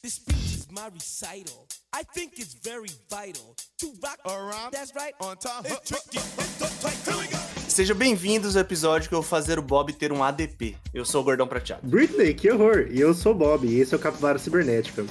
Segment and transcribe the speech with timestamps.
[0.00, 1.66] This speech is my recital.
[1.92, 4.70] I think it's very vital to rock around.
[4.70, 5.12] That's right.
[5.20, 5.64] On time.
[5.64, 6.18] It's tricky.
[6.18, 6.94] It's tight.
[7.04, 7.38] Here we go.
[7.68, 10.76] Sejam bem-vindos ao episódio que eu vou fazer o Bob ter um ADP.
[10.94, 11.88] Eu sou o Gordão Prateado.
[11.88, 12.86] Britney, que horror!
[12.92, 15.04] E eu sou o Bob, e esse é o Capivara Cibernética.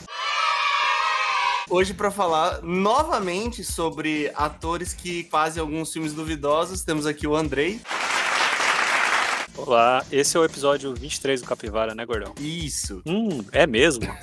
[1.69, 7.81] Hoje para falar novamente sobre atores que fazem alguns filmes duvidosos, temos aqui o Andrei.
[9.57, 12.33] Olá, esse é o episódio 23 do Capivara, né, Gordão?
[12.39, 13.01] Isso.
[13.05, 14.05] Hum, é mesmo?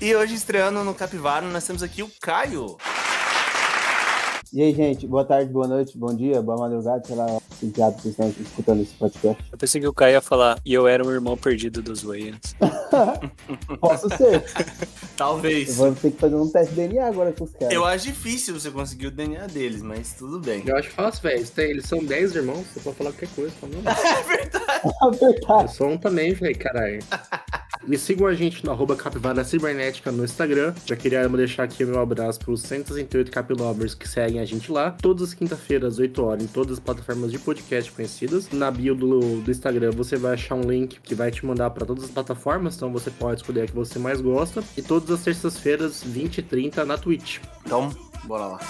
[0.00, 2.76] E hoje estreando no Capivara, nós temos aqui o Caio.
[4.54, 7.26] E aí, gente, boa tarde, boa noite, bom dia, boa madrugada, sei lá,
[7.58, 9.44] que diabo vocês estão escutando esse podcast.
[9.50, 12.54] Eu pensei que o Caio ia falar, e eu era um irmão perdido dos Wayans.
[13.80, 14.44] Posso ser.
[15.16, 15.70] Talvez.
[15.70, 17.74] Eu vou ter que fazer um teste de DNA agora com os caras.
[17.74, 20.62] Eu acho difícil você conseguir o DNA deles, mas tudo bem.
[20.64, 21.44] Eu acho fácil, velho.
[21.58, 23.52] Eles são 10 irmãos, você pode falar qualquer coisa.
[23.60, 24.94] Não, É verdade.
[25.02, 25.62] É verdade.
[25.62, 27.00] eu sou um também, velho, caralho.
[27.86, 30.74] Me sigam a gente no arroba Capivara Cibernética no Instagram.
[30.86, 34.92] Já queria deixar aqui o meu abraço pros 168 Capilovers que seguem a gente lá.
[34.92, 38.50] Todas as quinta-feiras, às 8 horas, em todas as plataformas de podcast conhecidas.
[38.50, 41.84] Na bio do, do Instagram você vai achar um link que vai te mandar para
[41.84, 44.64] todas as plataformas, então você pode escolher a que você mais gosta.
[44.78, 47.38] E todas as terças-feiras, 20 e 30 na Twitch.
[47.66, 47.90] Então,
[48.24, 48.60] bora lá.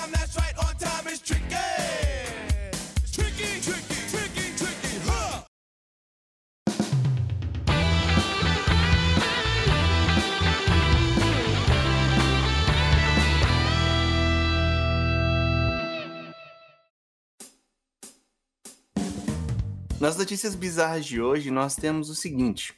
[20.05, 22.75] Nas notícias bizarras de hoje, nós temos o seguinte.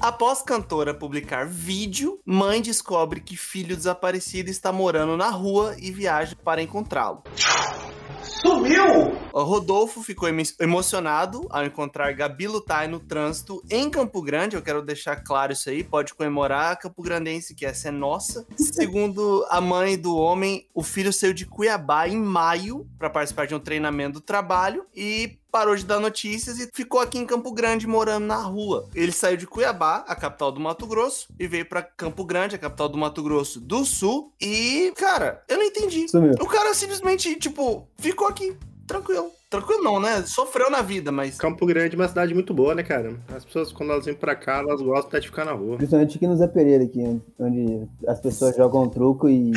[0.00, 6.36] Após cantora publicar vídeo, mãe descobre que filho desaparecido está morando na rua e viaja
[6.36, 7.24] para encontrá-lo.
[8.22, 8.84] Sumiu!
[9.32, 14.54] O Rodolfo ficou emo- emocionado ao encontrar Gabi Lutai no trânsito em Campo Grande.
[14.54, 15.82] Eu quero deixar claro isso aí.
[15.82, 18.46] Pode comemorar a Campo Grandense, que essa é nossa.
[18.56, 23.54] Segundo a mãe do homem, o filho saiu de Cuiabá em maio para participar de
[23.54, 27.86] um treinamento do trabalho e parou de dar notícias e ficou aqui em Campo Grande
[27.86, 28.86] morando na rua.
[28.94, 32.58] Ele saiu de Cuiabá, a capital do Mato Grosso, e veio para Campo Grande, a
[32.58, 34.34] capital do Mato Grosso do Sul.
[34.38, 36.04] E, cara, eu não entendi.
[36.38, 38.54] O cara simplesmente, tipo, ficou aqui,
[38.86, 39.32] tranquilo.
[39.48, 40.22] Tranquilo não, né?
[40.22, 41.38] Sofreu na vida, mas.
[41.38, 43.14] Campo Grande é uma cidade muito boa, né, cara?
[43.34, 45.76] As pessoas, quando elas vêm pra cá, elas gostam até de ficar na rua.
[45.76, 49.52] Principalmente aqui no Zé Pereira, aqui, onde as pessoas jogam truco e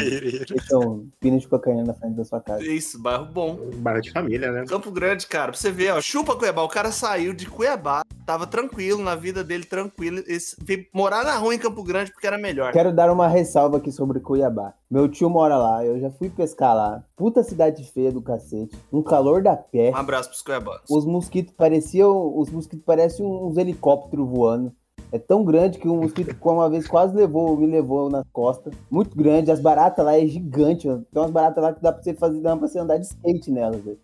[0.47, 2.63] deixam pino de cocaína na frente da sua casa.
[2.63, 3.59] Isso, bairro bom.
[3.77, 4.63] Barra de família, né?
[4.67, 6.61] Campo Grande, cara, pra você ver, ó, chupa Cuiabá.
[6.61, 10.21] O cara saiu de Cuiabá, tava tranquilo, na vida dele tranquilo.
[10.27, 12.71] Esse, veio morar na rua em Campo Grande porque era melhor.
[12.73, 14.75] Quero dar uma ressalva aqui sobre Cuiabá.
[14.91, 17.03] Meu tio mora lá, eu já fui pescar lá.
[17.15, 18.75] Puta cidade feia do cacete.
[18.91, 19.91] Um calor da pé.
[19.91, 20.89] Um abraço pros Cuiabanos.
[20.89, 22.35] Os mosquitos pareciam.
[22.35, 24.73] Os mosquitos parecem uns helicópteros voando.
[25.11, 28.71] É tão grande que um mosquito uma vez quase levou, me levou na costa.
[28.89, 29.51] Muito grande.
[29.51, 30.87] As baratas lá é gigante.
[30.87, 31.05] mano.
[31.11, 33.51] Tem umas baratas lá que dá pra você fazer, dá pra você andar de skate
[33.51, 33.99] nelas, velho.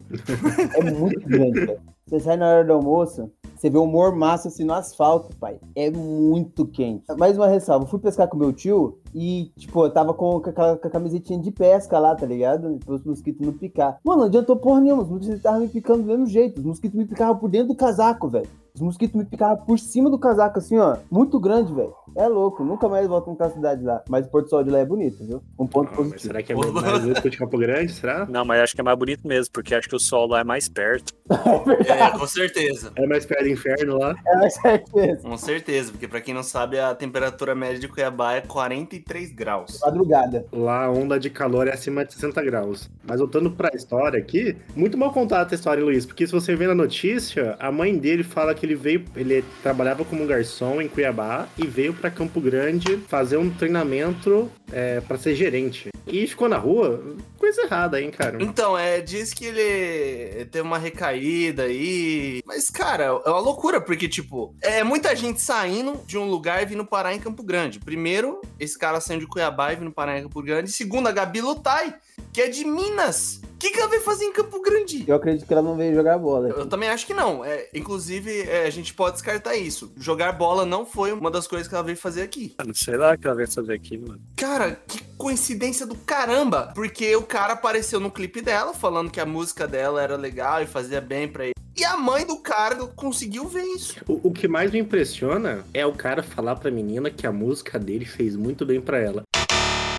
[0.75, 1.81] É muito grande, velho.
[2.07, 5.59] Você sai na hora do almoço, você vê o mormaço assim no asfalto, pai.
[5.75, 7.03] É muito quente.
[7.17, 10.77] Mais uma ressalva, fui pescar com meu tio e, tipo, eu tava com, com aquela
[10.77, 12.77] com a camisetinha de pesca lá, tá ligado?
[12.85, 13.99] Para os mosquitos não picar.
[14.03, 16.59] Mano, não adiantou porra nenhuma, os mosquitos estavam me picando do mesmo jeito.
[16.59, 18.47] Os mosquitos me picavam por dentro do casaco, velho.
[18.75, 20.97] Os mosquitos me picavam por cima do casaco, assim, ó.
[21.09, 21.93] Muito grande, velho.
[22.15, 24.01] É louco, nunca mais volto pra cidade lá.
[24.09, 25.43] Mas o Porto Sol de lá é bonito, viu?
[25.59, 26.21] Um ponto Ah, positivo.
[26.21, 27.91] será que é mais bonito de Campo Grande?
[27.91, 28.25] Será?
[28.25, 30.43] Não, mas acho que é mais bonito mesmo, porque acho que o sol lá é
[30.43, 31.13] mais perto.
[31.87, 32.91] É, com certeza.
[32.95, 34.15] É mais perto do inferno lá?
[34.27, 35.21] É mais certeza.
[35.27, 39.79] Com certeza, porque pra quem não sabe, a temperatura média de Cuiabá é 43 graus.
[39.83, 40.45] Madrugada.
[40.51, 42.89] Lá a onda de calor é acima de 60 graus.
[43.07, 46.67] Mas voltando pra história aqui, muito mal contada essa história, Luiz, porque se você vê
[46.67, 51.47] na notícia, a mãe dele fala que ele veio, ele trabalhava como garçom em Cuiabá
[51.57, 55.89] e veio pra Campo Grande fazer um treinamento é, para ser gerente.
[56.07, 57.03] E ficou na rua,
[57.37, 58.37] coisa errada, hein, cara?
[58.41, 62.41] Então, é, diz que ele teve uma recaída aí.
[62.45, 66.65] Mas, cara, é uma loucura, porque, tipo, é muita gente saindo de um lugar e
[66.65, 67.79] vindo parar em Campo Grande.
[67.79, 70.71] Primeiro, esse cara saindo de Cuiabá e vindo parar em Campo Grande.
[70.71, 71.95] Segundo, a Gabi Lutai,
[72.31, 73.41] que é de Minas.
[73.55, 75.05] O que, que ela veio fazer em Campo Grande?
[75.07, 76.49] Eu acredito que ela não veio jogar bola.
[76.49, 77.43] Eu também acho que não.
[77.43, 79.93] É, inclusive, é, a gente pode descartar isso.
[79.97, 82.53] Jogar bola não foi uma das coisas que ela veio fazer aqui.
[82.57, 84.19] Ah, Não sei lá o que ela veio fazer aqui, mano.
[84.35, 86.73] Cara, que coincidência do caramba!
[86.75, 90.65] Porque o cara apareceu no clipe dela, falando que a música dela era legal e
[90.67, 91.53] fazia bem pra ele.
[91.77, 93.95] E a mãe do cara conseguiu ver isso.
[94.07, 97.79] O, o que mais me impressiona é o cara falar pra menina que a música
[97.79, 99.23] dele fez muito bem pra ela.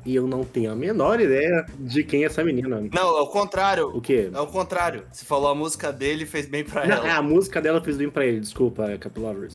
[0.06, 2.80] E eu não tenho a menor ideia de quem é essa menina.
[2.94, 3.88] Não, ao contrário.
[3.88, 4.30] O quê?
[4.32, 5.02] É o contrário.
[5.10, 7.14] Você falou a música dele fez bem pra Não, ela.
[7.16, 9.54] a música dela fez bem pra ele, desculpa, Capilovers.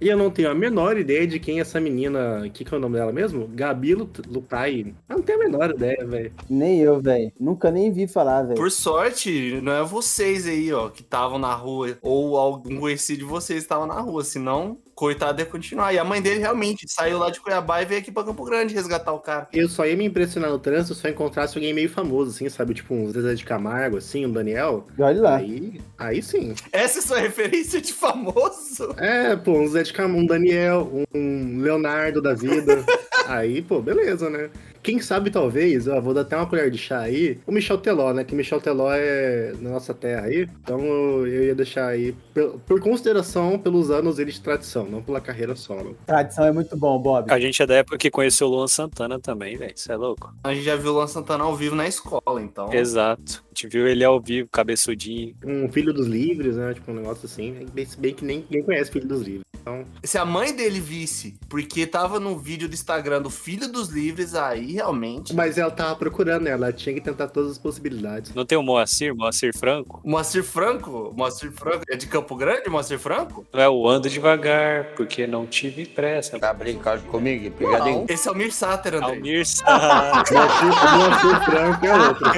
[0.00, 2.42] E eu não tenho a menor ideia de quem é essa menina.
[2.46, 3.46] O que, que é o nome dela mesmo?
[3.46, 4.94] Gabi Lut- Lutai.
[5.08, 6.32] Eu não tenho a menor ideia, velho.
[6.48, 7.30] Nem eu, velho.
[7.38, 8.56] Nunca nem vi falar, velho.
[8.56, 13.24] Por sorte, não é vocês aí, ó, que estavam na rua, ou algum conhecido de
[13.26, 15.92] vocês estava na rua, senão, coitado ia continuar.
[15.92, 18.74] E a mãe dele realmente saiu lá de Cuiabá e veio aqui pra Campo Grande
[18.74, 19.48] resgatar o cara.
[19.52, 22.74] Eu só ia me impressionar no trânsito se eu encontrasse alguém meio famoso, assim, sabe?
[22.74, 24.86] Tipo um Zezé de Camargo, assim, um Daniel.
[24.98, 25.36] Olha lá.
[25.36, 26.54] Aí, aí sim.
[26.72, 28.94] Essa é sua referência de famoso?
[28.96, 32.84] É, pô, um Zé de Camargo, um Daniel, um Leonardo da vida.
[33.26, 34.50] aí, pô, beleza, né?
[34.82, 38.12] Quem sabe, talvez, ó, vou dar até uma colher de chá aí, o Michel Teló,
[38.12, 38.24] né?
[38.24, 40.48] Que Michel Teló é na nossa terra aí.
[40.62, 45.20] Então eu ia deixar aí, por, por consideração pelos anos dele de tradição, não pela
[45.20, 45.96] carreira solo.
[46.06, 47.30] Tradição é muito bom, Bob.
[47.30, 49.72] A gente é da época que conheceu o Luan Santana também, velho.
[49.74, 50.34] Isso é louco.
[50.44, 52.72] A gente já viu o Luan Santana ao vivo na escola, então.
[52.72, 53.44] Exato.
[53.44, 55.34] A gente viu ele ao vivo, cabeçudinho.
[55.44, 56.74] Um Filho dos Livres, né?
[56.74, 57.66] Tipo, um negócio assim.
[57.72, 59.42] Bem, se bem que nem ninguém conhece Filho dos Livres.
[59.62, 63.88] Então, Se a mãe dele visse, porque tava no vídeo do Instagram do Filho dos
[63.90, 65.34] Livres, aí realmente.
[65.34, 66.50] mas ela tava procurando, né?
[66.50, 68.34] Ela tinha que tentar todas as possibilidades.
[68.34, 70.00] Não tem o Moacir, Moacir Franco?
[70.04, 71.12] Moacir Franco?
[71.16, 71.82] Moacir Franco?
[71.90, 73.46] É de Campo Grande, Moacir Franco?
[73.52, 76.38] Não é o ando devagar, porque não tive pressa.
[76.38, 77.50] Tá brincando comigo?
[77.52, 78.06] Pegadinho.
[78.08, 79.06] Esse é o Mir Sater, André.
[79.16, 80.22] Almir Sá.
[80.22, 82.32] O Moacir Franco é outro.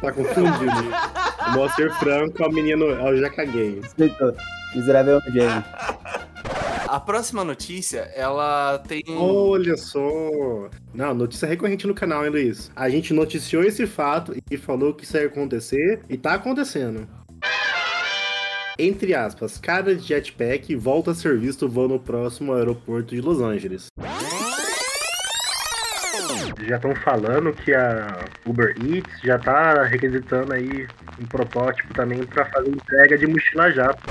[0.00, 0.94] Tá confundindo.
[1.48, 3.80] O Moacir Franco é o menino, é o Jaca Gay.
[4.74, 5.64] Miserável gênio.
[6.94, 9.02] A próxima notícia, ela tem.
[9.08, 10.70] Olha só.
[10.94, 12.70] Não, notícia recorrente no canal, hein, Luiz?
[12.76, 17.08] A gente noticiou esse fato e falou que isso ia acontecer e tá acontecendo.
[18.78, 23.40] Entre aspas, cara de jetpack volta a ser visto voando no próximo aeroporto de Los
[23.40, 23.88] Angeles.
[26.66, 30.86] Já estão falando que a Uber Eats já tá requisitando aí
[31.20, 34.02] um protótipo também para fazer entrega de mochila jato.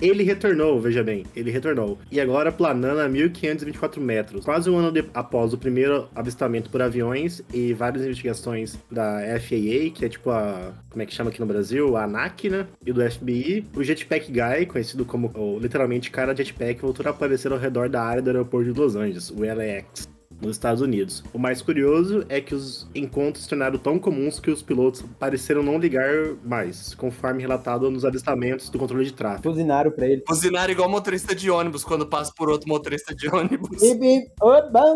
[0.00, 1.98] Ele retornou, veja bem, ele retornou.
[2.10, 4.44] E agora planando a 1524 metros.
[4.44, 9.90] Quase um ano de- após o primeiro avistamento por aviões e várias investigações da FAA,
[9.94, 10.72] que é tipo a.
[10.90, 11.96] Como é que chama aqui no Brasil?
[11.96, 12.66] A ANAC, né?
[12.86, 13.66] E do FBI.
[13.74, 18.02] O Jetpack Guy, conhecido como o, literalmente cara jetpack, voltou a aparecer ao redor da
[18.02, 20.08] área do aeroporto de Los Angeles, o LAX
[20.40, 21.22] nos Estados Unidos.
[21.32, 25.62] O mais curioso é que os encontros se tornaram tão comuns que os pilotos pareceram
[25.62, 26.08] não ligar
[26.44, 29.50] mais, conforme relatado nos avistamentos do controle de tráfego.
[29.50, 30.22] Buzinaram pra ele.
[30.26, 33.82] Buzinar igual motorista de ônibus quando passa por outro motorista de ônibus.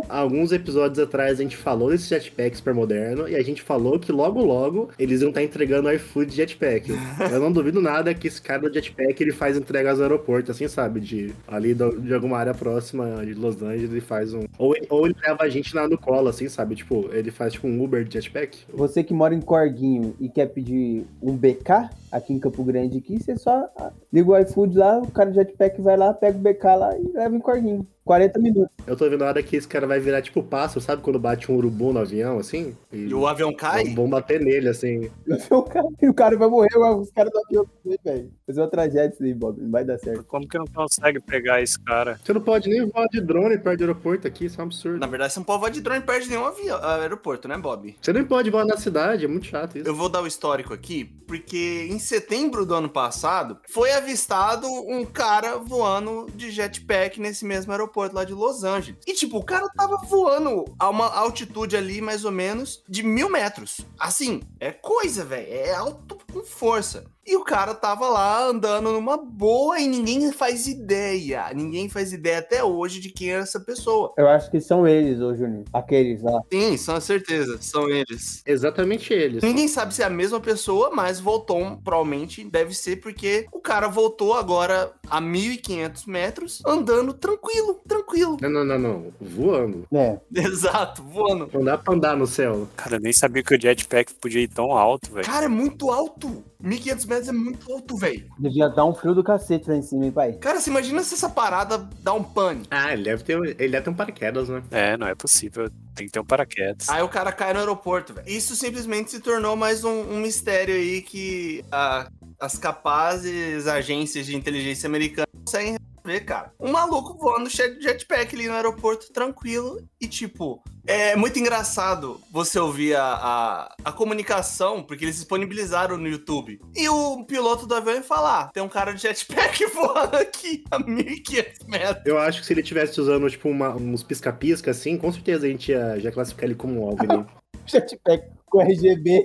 [0.08, 4.12] Alguns episódios atrás a gente falou desse jetpack super moderno e a gente falou que
[4.12, 6.90] logo logo eles iam estar entregando iFood jetpack.
[7.30, 10.68] Eu não duvido nada que esse cara do jetpack ele faz entregas no aeroporto, assim,
[10.68, 11.00] sabe?
[11.00, 14.44] De ali do- de alguma área próxima de Los Angeles ele faz um.
[14.58, 16.74] Ou, ou ele leva a gente na, no colo, assim, sabe?
[16.74, 18.58] Tipo, ele faz tipo um Uber de jetpack.
[18.72, 23.18] Você que mora em Corguinho e quer pedir um BK aqui em Campo Grande, aqui,
[23.18, 26.40] você só ah, liga o iFood lá, o cara do jetpack vai lá, pega o
[26.40, 27.86] BK lá e leva em Corguinho.
[28.04, 28.72] 40 minutos.
[28.86, 31.02] Eu tô vendo a hora que esse cara vai virar tipo pássaro, sabe?
[31.02, 32.76] Quando bate um urubu no avião, assim?
[32.92, 33.94] E o avião cai?
[33.94, 35.10] Vão bater nele, assim.
[35.52, 38.30] O cara, o cara vai morrer, os caras do avião também, velho.
[38.46, 39.60] Fazer uma tragédia isso aí, Bob.
[39.60, 40.24] Não vai dar certo.
[40.24, 42.18] Como que não consegue pegar esse cara?
[42.22, 44.98] Você não pode nem voar de drone perto do aeroporto aqui, isso é um absurdo.
[44.98, 47.94] Na verdade, você não pode voar de drone perto de nenhum avião, aeroporto, né, Bob?
[48.00, 49.88] Você nem pode voar na cidade, é muito chato isso.
[49.88, 55.04] Eu vou dar o histórico aqui, porque em setembro do ano passado foi avistado um
[55.04, 59.00] cara voando de jetpack nesse mesmo aeroporto lá de Los Angeles.
[59.06, 63.30] E tipo, o cara tava voando a uma altitude ali mais ou menos de mil
[63.30, 63.80] metros.
[63.98, 65.52] Assim, é coisa, velho.
[65.52, 67.04] É alto com força.
[67.24, 71.52] E o cara tava lá andando numa boa e ninguém faz ideia.
[71.54, 74.12] Ninguém faz ideia até hoje de quem era essa pessoa.
[74.18, 75.64] Eu acho que são eles, ô Juninho.
[75.72, 76.42] Aqueles lá.
[76.52, 78.42] Sim, são certeza, são eles.
[78.44, 79.40] Exatamente eles.
[79.40, 83.86] Ninguém sabe se é a mesma pessoa, mas voltou, provavelmente deve ser porque o cara
[83.86, 88.36] voltou agora a 1.500 metros, andando tranquilo, tranquilo.
[88.40, 89.12] Não, não, não, não.
[89.20, 89.86] Voando.
[89.92, 90.18] É.
[90.34, 91.48] Exato, voando.
[91.52, 92.66] Não dá pra andar no céu.
[92.76, 95.24] Cara, eu nem sabia que o jetpack podia ir tão alto, velho.
[95.24, 96.21] Cara, é muito alto.
[96.28, 98.26] 1.500 metros é muito alto, velho.
[98.38, 100.32] Devia dar um frio do cacete lá em cima, hein, pai?
[100.34, 102.62] Cara, você imagina se essa parada dá um pane.
[102.70, 104.62] Ah, ele deve ter, ele deve ter um paraquedas, né?
[104.70, 105.70] É, não é possível.
[105.94, 106.88] Tem que ter um paraquedas.
[106.88, 108.28] Aí o cara cai no aeroporto, velho.
[108.28, 112.08] Isso simplesmente se tornou mais um, um mistério aí que a-
[112.40, 116.52] as capazes agências de inteligência americanas conseguem resolver, cara.
[116.58, 119.82] Um maluco voando cheio de jetpack ali no aeroporto, tranquilo.
[120.00, 126.08] E, tipo, é muito engraçado você ouvir a, a, a comunicação, porque eles disponibilizaram no
[126.08, 126.60] YouTube.
[126.74, 131.68] E o piloto do avião falar: tem um cara de jetpack voando aqui a 1.500
[131.68, 132.06] metros.
[132.06, 135.48] Eu acho que se ele tivesse usando, tipo, uma- uns pisca-pisca, assim, com certeza a
[135.48, 137.24] gente ia já classificar ele como um OVNI.
[137.64, 139.24] Jetpack com RGB.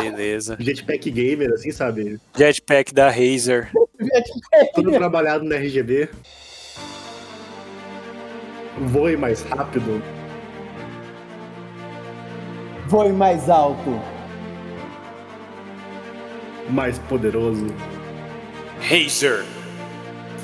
[0.00, 0.56] Beleza.
[0.60, 2.20] Jetpack gamer, assim, sabe?
[2.36, 3.70] Jetpack da Razer.
[4.74, 6.08] Tudo trabalhado no RGB.
[8.78, 10.02] Voe mais rápido.
[12.88, 14.00] Voe mais alto.
[16.70, 17.66] Mais poderoso.
[18.80, 19.44] Razer.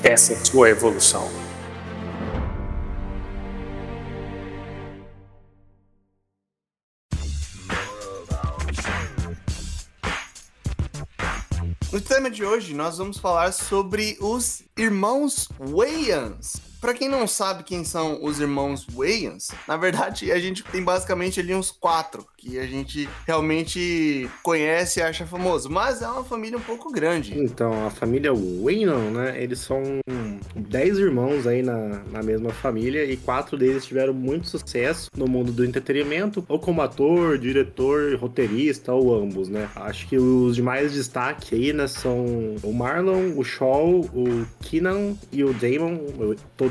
[0.03, 1.42] Essa é a sua evolução.
[12.15, 16.72] Tema de hoje, nós vamos falar sobre os irmãos Wayans.
[16.83, 21.39] Pra quem não sabe quem são os irmãos Wayans, na verdade a gente tem basicamente
[21.39, 26.57] ali uns quatro que a gente realmente conhece e acha famoso, mas é uma família
[26.57, 27.39] um pouco grande.
[27.39, 29.41] Então, a família Waynon, né?
[29.41, 29.81] Eles são
[30.53, 35.53] 10 irmãos aí na, na mesma família e quatro deles tiveram muito sucesso no mundo
[35.53, 39.69] do entretenimento, ou como ator, diretor, roteirista, ou ambos, né?
[39.75, 42.25] Acho que os de mais destaque aí, né, são
[42.61, 45.97] o Marlon, o Shaw, o Keenan e o Damon,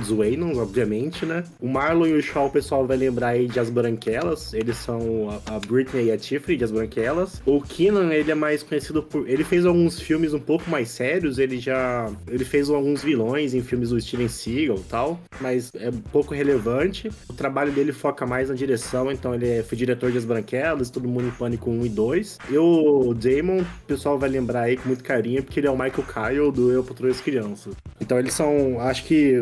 [0.02, 1.44] todos Waynons, obviamente, né?
[1.60, 5.30] O Marlon e o Shaw, o pessoal vai lembrar aí de As Branquelas, eles são
[5.46, 7.42] a, a Britney e a Tiffany de As Branquelas.
[7.46, 9.28] O Keenan, ele é mais conhecido por...
[9.28, 12.10] Ele fez alguns filmes um pouco mais sérios, ele já...
[12.28, 17.10] Ele fez alguns vilões em filmes do Steven Seagal e tal, mas é pouco relevante.
[17.28, 20.90] O trabalho dele foca mais na direção, então ele é, foi diretor de As Branquelas,
[20.90, 22.38] Todo Mundo em Pânico 1 e 2.
[22.50, 25.78] E o Damon, o pessoal vai lembrar aí com muito carinho, porque ele é o
[25.78, 27.74] Michael Kyle do Eu Patrulho as Crianças.
[28.00, 29.36] Então eles são, acho que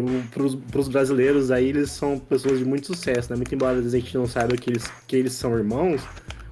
[0.55, 3.37] pros, pros brasileiros aí, eles são pessoas de muito sucesso, né?
[3.37, 6.03] Muito embora a gente não saiba que eles, que eles são irmãos,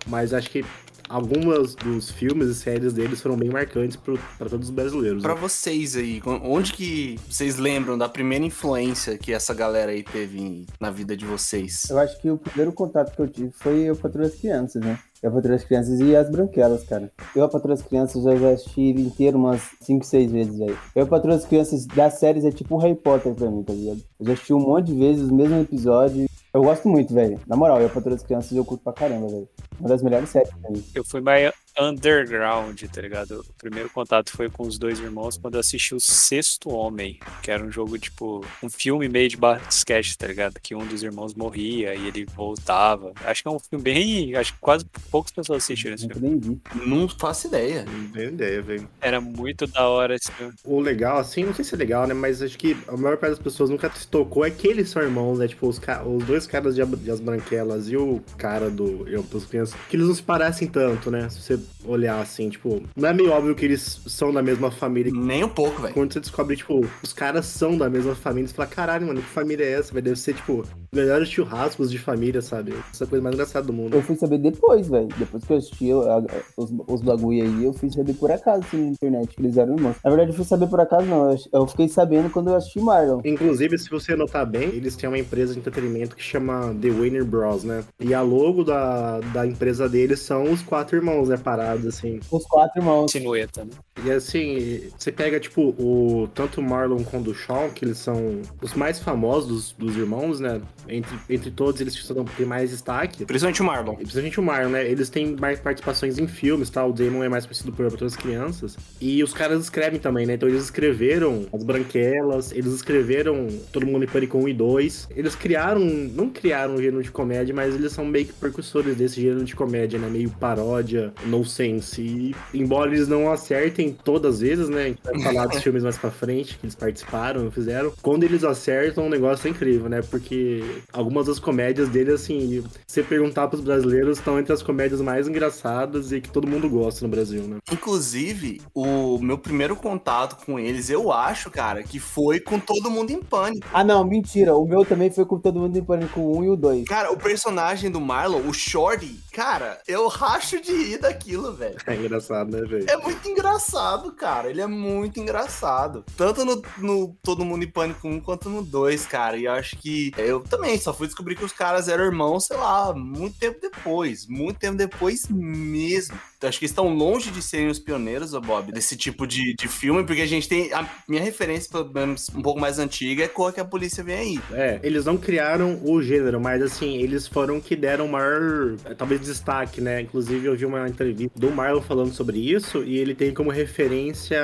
[0.07, 0.64] mas acho que
[1.09, 5.23] algumas dos filmes e séries deles foram bem marcantes para todos os brasileiros.
[5.23, 5.41] Pra né?
[5.41, 10.67] vocês aí, onde que vocês lembram da primeira influência que essa galera aí teve em-
[10.81, 11.85] na vida de vocês?
[11.91, 14.99] Eu acho que o primeiro contato que eu tive foi eu Patrulha as Crianças, né?
[15.21, 17.11] Eu Patrulha as Crianças e as Branquelas, cara.
[17.35, 20.79] Eu a Patrulha as Crianças já, já assisti ele inteiro umas 5, 6 vezes, velho.
[20.95, 24.00] Eu Patrulha as Crianças das séries é tipo um Harry Potter pra mim, tá ligado?
[24.21, 26.27] Eu já assisti um monte de vezes os mesmos episódios.
[26.52, 27.38] Eu gosto muito, velho.
[27.47, 29.49] Na moral, eu Patrulha as Crianças eu curto pra caramba, velho.
[29.78, 30.83] Uma das melhores séries pra mim.
[30.95, 33.40] Eu fui mais underground, tá ligado?
[33.40, 37.50] O primeiro contato foi com os dois irmãos quando eu assisti o Sexto Homem, que
[37.50, 40.58] era um jogo, tipo, um filme meio de basquete, tá ligado?
[40.61, 43.12] Que um dos irmãos morria e ele voltava.
[43.25, 44.35] Acho que é um filme bem.
[44.37, 46.28] Acho que quase poucas pessoas assistiram esse filme.
[46.28, 46.61] nem vi.
[46.87, 47.85] Não faço ideia.
[47.85, 48.88] Não tenho ideia, velho.
[49.00, 50.52] Era muito da hora esse filme.
[50.64, 52.14] O legal, assim, não sei se é legal, né?
[52.14, 55.02] Mas acho que a maior parte das pessoas nunca se tocou é que eles são
[55.02, 55.49] irmãos, né?
[55.49, 59.08] Tipo, os, ca- os dois caras de, Ab- de As Branquelas e o cara do
[59.08, 61.28] Eu Pros Crianças, que eles não se parecem tanto, né?
[61.28, 65.13] Se você olhar assim, tipo, não é meio óbvio que eles são da mesma família.
[65.15, 65.95] Nem um pouco, velho.
[65.95, 69.29] Quando você descobre, tipo, os caras são da mesma família, você fala, caralho, mano, que
[69.29, 69.93] família é essa?
[69.93, 72.75] Vai deve ser, tipo, melhores churrascos de família, sabe?
[72.93, 73.95] Essa coisa mais engraçada do mundo.
[73.95, 75.09] Eu fui saber depois, velho.
[75.19, 76.25] Depois que eu assisti eu- a-
[76.57, 79.75] os, os bagulho aí, eu fui saber por acaso, assim, na internet, que eles eram
[79.77, 79.97] irmãos.
[80.03, 81.31] Na verdade, eu fui saber por acaso, não.
[81.33, 83.21] Eu, eu fiquei sabendo quando eu assisti Marlon.
[83.25, 87.25] Inclusive, se você notar bem, eles têm uma empresa de entretenimento que chama The Wayner
[87.25, 87.85] Bros, né?
[88.01, 91.37] E a logo da, da empresa deles são os quatro irmãos, né?
[91.49, 92.21] Parados, assim.
[92.31, 93.11] Os quatro irmãos.
[93.11, 93.71] Silhueta, né?
[94.05, 98.43] E assim, você pega, tipo, o tanto o Marlon quanto o Sean, que eles são
[98.62, 100.61] os mais famosos dos, dos irmãos, né?
[100.87, 103.25] Entre, entre todos, eles precisam ter mais destaque.
[103.25, 103.95] Principalmente o Marlon.
[103.95, 104.88] E Principalmente o Marlon, né?
[104.88, 106.85] Eles têm mais participações em filmes, tá?
[106.85, 108.76] O Damon é mais conhecido por outras crianças.
[109.00, 110.35] E os caras escrevem também, né?
[110.35, 115.09] Então eles escreveram As Branquelas, eles escreveram Todo Mundo em Pânico 1 e 2.
[115.17, 119.21] Eles criaram, não criaram um gênero de comédia, mas eles são meio que precursores desse
[119.21, 120.09] gênero de comédia, né?
[120.09, 122.02] Meio paródia, no sense.
[122.02, 124.83] E embora eles não acertem todas as vezes, né?
[124.83, 127.92] A gente vai falar dos filmes mais pra frente, que eles participaram, fizeram.
[128.02, 130.02] Quando eles acertam, o negócio é incrível, né?
[130.02, 135.00] Porque algumas das comédias dele, assim, se você perguntar pros brasileiros, estão entre as comédias
[135.00, 137.59] mais engraçadas e que todo mundo gosta no Brasil, né?
[137.73, 143.11] Inclusive, o meu primeiro contato com eles, eu acho, cara, que foi com todo mundo
[143.11, 143.66] em pânico.
[143.73, 144.54] Ah, não, mentira.
[144.54, 146.85] O meu também foi com todo mundo em pânico o 1 e o 2.
[146.87, 151.76] Cara, o personagem do Marlon, o Shorty, cara, eu racho de rir daquilo, velho.
[151.87, 152.87] É engraçado, né, velho?
[152.88, 154.49] É muito engraçado, cara.
[154.49, 156.04] Ele é muito engraçado.
[156.16, 159.37] Tanto no, no Todo Mundo em Pânico 1 quanto no 2, cara.
[159.37, 162.56] E eu acho que eu também só fui descobrir que os caras eram irmãos, sei
[162.56, 164.26] lá, muito tempo depois.
[164.26, 166.18] Muito tempo depois mesmo.
[166.40, 169.54] Eu acho que eles estão longe de serem os pioneiros, ô Bob, desse tipo de,
[169.54, 170.73] de filme, porque a gente tem.
[170.73, 174.18] A minha referência, pelo menos um pouco mais antiga, é Corra que a Polícia Vem
[174.18, 174.40] Aí.
[174.52, 179.20] É, eles não criaram o gênero, mas assim, eles foram que deram maior, eh, talvez,
[179.20, 180.00] destaque, né?
[180.00, 184.41] Inclusive, eu vi uma entrevista do Marlon falando sobre isso, e ele tem como referência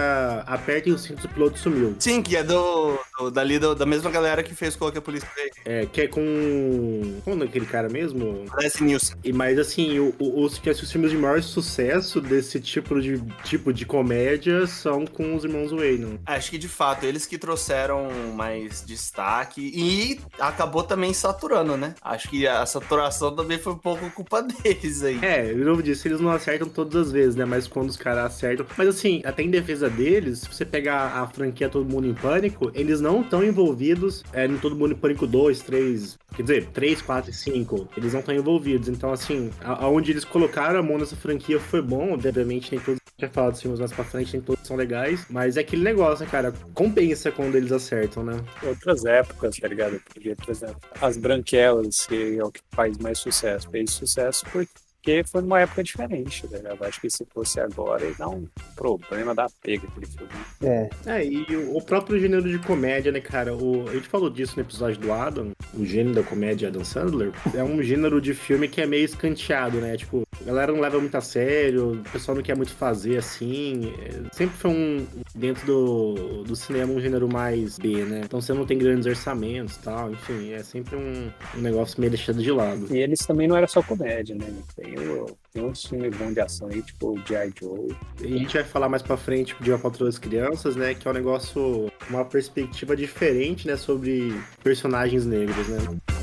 [0.47, 1.95] Apertem o cinto, o piloto sumiu.
[1.99, 5.03] Sim, que é do, do- dali do- da mesma galera que fez Corra que a
[5.03, 5.29] Polícia.
[5.65, 7.21] É, que é com.
[7.25, 8.45] Como é aquele cara mesmo?
[8.59, 9.17] Leslie Nielsen.
[9.25, 13.21] E, mas assim, o- o- os, que os filmes de maior sucesso desse tipo de,
[13.45, 16.19] tipo de comédia são com os irmãos Wayne.
[16.27, 21.95] Acho que de fato, eles que trouxeram mais destaque e acabou também saturando, né?
[22.03, 25.19] Acho que a saturação também foi um pouco culpa deles aí.
[25.23, 27.45] É, de novo disse, eles não acertam todas as vezes, né?
[27.45, 28.67] Mas quando os caras acertam.
[28.77, 32.71] Mas assim, até em defesa deles, se você pegar a franquia Todo Mundo em Pânico,
[32.75, 36.19] eles não estão envolvidos é, no Todo Mundo em Pânico 2, 3.
[36.37, 37.89] Quer dizer, 3, 4 e 5.
[37.97, 38.89] Eles não estão envolvidos.
[38.89, 42.13] Então, assim, aonde eles colocaram a mão nessa franquia foi bom.
[42.13, 43.01] Obviamente, nem todos.
[43.17, 45.25] Já falado dos filmes mais pra frente, nem todos são legais.
[45.31, 46.53] Mas é aquele negócio, né, cara?
[46.75, 48.37] Compensa quando eles acertam, né?
[48.65, 50.01] Outras épocas, tá ligado?
[50.13, 54.84] Porque, por exemplo, as branquelas, que é o que faz mais sucesso, fez sucesso porque
[55.27, 56.85] foi numa época diferente, tá ligado?
[56.85, 60.33] Acho que se fosse agora, ia dar um problema da pega aquele filme.
[60.63, 63.55] É, É, e o o próprio gênero de comédia, né, cara?
[63.55, 67.33] O, a gente falou disso no episódio do Adam, o gênero da comédia Adam Sandler.
[67.53, 69.97] É um gênero de filme que é meio escanteado, né?
[69.97, 73.93] Tipo, a galera não leva muito a sério, o pessoal não quer muito fazer assim.
[73.99, 78.23] É, sempre foi um, dentro do, do cinema, um gênero mais B, né?
[78.25, 82.11] Então você não tem grandes orçamentos e tal, enfim, é sempre um, um negócio meio
[82.11, 82.87] deixado de lado.
[82.95, 84.47] E eles também não era só comédia, né?
[84.77, 87.53] Tem, o, tem uns filmes bons de ação aí, tipo o G.I.
[87.61, 87.97] Joe.
[88.21, 90.95] A gente vai falar mais pra frente de Uma Patroa das Crianças, né?
[90.95, 93.77] Que é um negócio, uma perspectiva diferente, né?
[93.77, 96.14] Sobre personagens negros, né?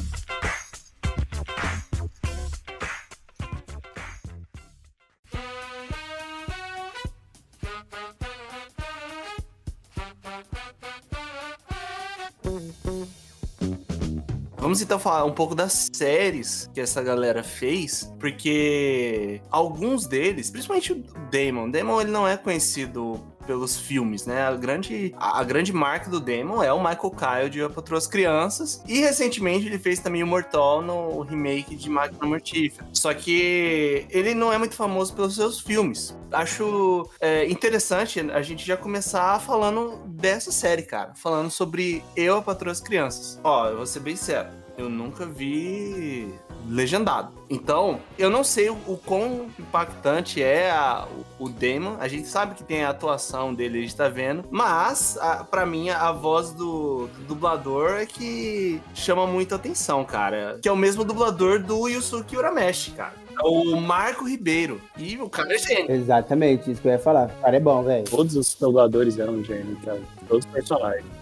[14.81, 21.03] Então falar um pouco das séries que essa galera fez, porque alguns deles, principalmente o
[21.31, 24.43] Damon, Damon ele não é conhecido pelos filmes, né?
[24.43, 28.81] A grande, a, grande marca do Damon é o Michael Kyle de Eu as Crianças.
[28.87, 32.87] E recentemente ele fez também o Mortal no remake de Máquina Mortífera.
[32.93, 36.15] Só que ele não é muito famoso pelos seus filmes.
[36.31, 41.13] Acho é, interessante a gente já começar falando dessa série, cara.
[41.15, 43.39] Falando sobre Eu, a as Crianças.
[43.43, 44.60] Ó, eu vou ser bem sério.
[44.81, 46.33] Eu nunca vi
[46.67, 47.31] legendado.
[47.49, 51.07] Então, eu não sei o, o quão impactante é a-
[51.39, 51.97] o, o Damon.
[51.99, 54.43] A gente sabe que tem a atuação dele, a gente tá vendo.
[54.49, 60.57] Mas, a, pra mim, a voz do, do dublador é que chama muita atenção, cara.
[60.61, 63.13] Que é o mesmo dublador do Yusuke Urameshi, cara.
[63.39, 64.81] É o Marco Ribeiro.
[64.97, 65.91] E o cara é gênio.
[65.91, 67.27] exatamente isso que eu ia falar.
[67.37, 68.03] O cara é bom, velho.
[68.09, 70.01] Todos os dubladores eram gênios, cara.
[70.27, 71.20] Todos os personagens.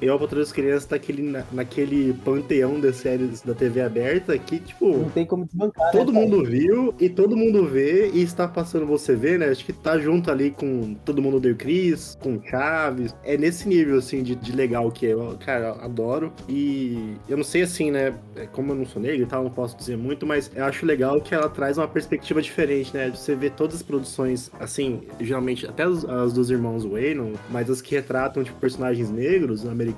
[0.00, 4.58] Eu, para outras crianças, tá aquele, na- naquele panteão de séries da TV aberta que,
[4.60, 6.26] tipo, Não tem como desbancar, né, todo cara?
[6.26, 9.46] mundo viu e todo mundo vê e está passando você ver, né?
[9.48, 13.14] Acho que tá junto ali com Todo Mundo Deu Cris, com Chaves.
[13.22, 15.12] É nesse nível, assim, de, de legal que é.
[15.12, 16.32] Eu, cara, adoro.
[16.48, 18.14] E eu não sei, assim, né?
[18.36, 20.86] é, Como eu não sou negro e tal, não posso dizer muito, mas eu acho
[20.86, 23.10] legal que ela traz uma perspectiva diferente, né?
[23.10, 27.80] Você vê todas as produções, assim, geralmente, até as, as dos irmãos Wayne, mas as
[27.82, 29.89] que retratam, tipo, personagens negros, americanos,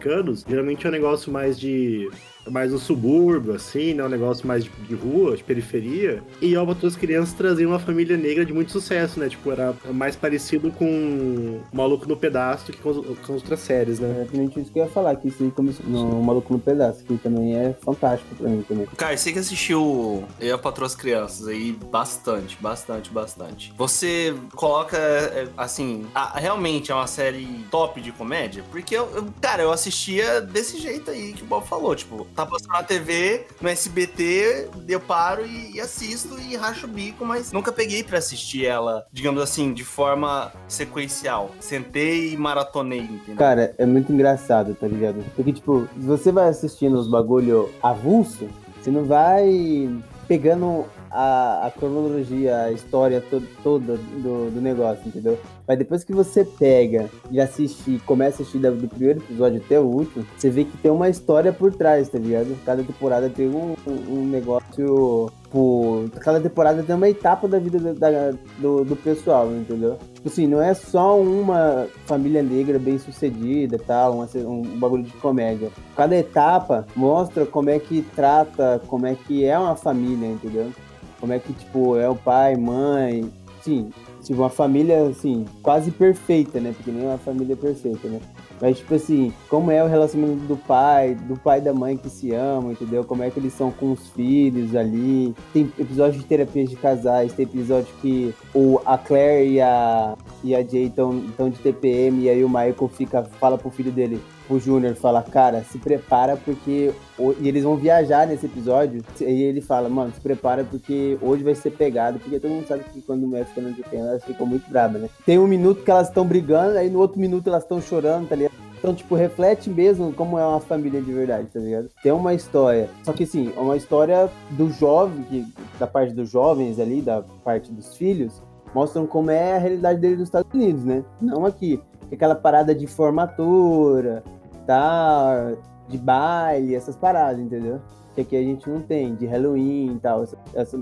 [0.48, 2.10] geralmente é um negócio mais de
[2.50, 4.04] mais no subúrbio, assim, né?
[4.04, 6.22] Um negócio mais de, de rua, de periferia.
[6.40, 9.28] E Alba Todas as Crianças trazia uma família negra de muito sucesso, né?
[9.28, 13.60] Tipo, era mais parecido com Maluco no Pedaço do que com, as- com as outras
[13.60, 14.20] séries, É né?
[14.22, 17.16] exatamente isso que eu ia falar, que isso aí começou no Maluco no Pedaço, que
[17.18, 18.86] também é fantástico pra mim também.
[18.96, 23.72] Cara, você que assistiu Eu, a Patroa as Crianças aí bastante, bastante, bastante.
[23.78, 28.64] Você coloca, é, assim, a- realmente é uma série top de comédia?
[28.70, 31.94] Porque, eu, eu- cara, eu assistia desse jeito aí que o Bob falou.
[31.94, 36.88] Tipo, tá passando na TV, no SBT, eu paro e, e assisto e racho o
[36.88, 41.50] bico, mas nunca peguei pra assistir ela, digamos assim, de forma sequencial.
[41.60, 43.36] Sentei e maratonei, entendeu?
[43.36, 45.24] Cara, é muito engraçado, tá ligado?
[45.36, 48.48] Porque, tipo, se você vai assistindo os bagulho avulso,
[48.80, 49.90] você não vai
[50.26, 55.38] pegando a, a cronologia, a história to- toda do, do negócio, entendeu?
[55.72, 59.84] Mas depois que você pega e assiste, começa a assistir do primeiro episódio até o
[59.84, 62.54] último, você vê que tem uma história por trás, tá ligado?
[62.62, 65.30] Cada temporada tem um, um- negócio.
[65.44, 69.96] Tipo, cada temporada tem uma etapa da vida da- da- do, do pessoal, entendeu?
[70.12, 75.04] Tipo assim, não é só uma família negra bem sucedida tal, uma- um, um bagulho
[75.04, 75.70] de comédia.
[75.96, 80.70] Cada etapa mostra como é que trata, como é que é uma família, entendeu?
[81.18, 83.30] Como é que, tipo, é o pai, mãe,
[83.62, 83.88] sim,
[84.22, 86.72] tipo, uma família, assim, quase perfeita, né?
[86.76, 88.20] Porque nem uma família perfeita, né?
[88.60, 92.08] Mas, tipo assim, como é o relacionamento do pai, do pai e da mãe que
[92.08, 93.02] se amam, entendeu?
[93.04, 95.34] Como é que eles são com os filhos ali.
[95.52, 100.54] Tem episódio de terapias de casais, tem episódio que o, a Claire e a, e
[100.54, 104.20] a Jay estão de TPM e aí o Michael fica, fala pro filho dele,
[104.52, 106.92] pro Júnior, fala, cara, se prepara porque.
[107.18, 109.02] o- E eles vão viajar nesse episódio.
[109.20, 112.18] E ele fala, mano, se prepara porque hoje vai ser pegado.
[112.18, 115.08] Porque todo mundo sabe que quando mulher fica no GP, elas ficam muito bravas, né?
[115.24, 118.36] Tem um minuto que elas estão brigando, aí no outro minuto elas estão chorando, tá
[118.36, 118.52] ligado?
[118.78, 121.88] Então, tipo, reflete mesmo como é uma família de verdade, tá ligado?
[122.02, 122.88] Tem uma história.
[123.04, 125.46] Só que, assim, é uma história do jovem, que,
[125.78, 128.42] da parte dos jovens ali, da parte dos filhos,
[128.74, 131.04] mostram como é a realidade deles nos Estados Unidos, né?
[131.20, 131.80] Não aqui.
[132.10, 134.22] Aquela parada de formatura,
[134.66, 135.52] tá?
[135.88, 137.80] De baile, essas paradas, entendeu?
[138.14, 140.22] Que aqui a gente não tem, de Halloween e tal.
[140.22, 140.78] Essa, essa,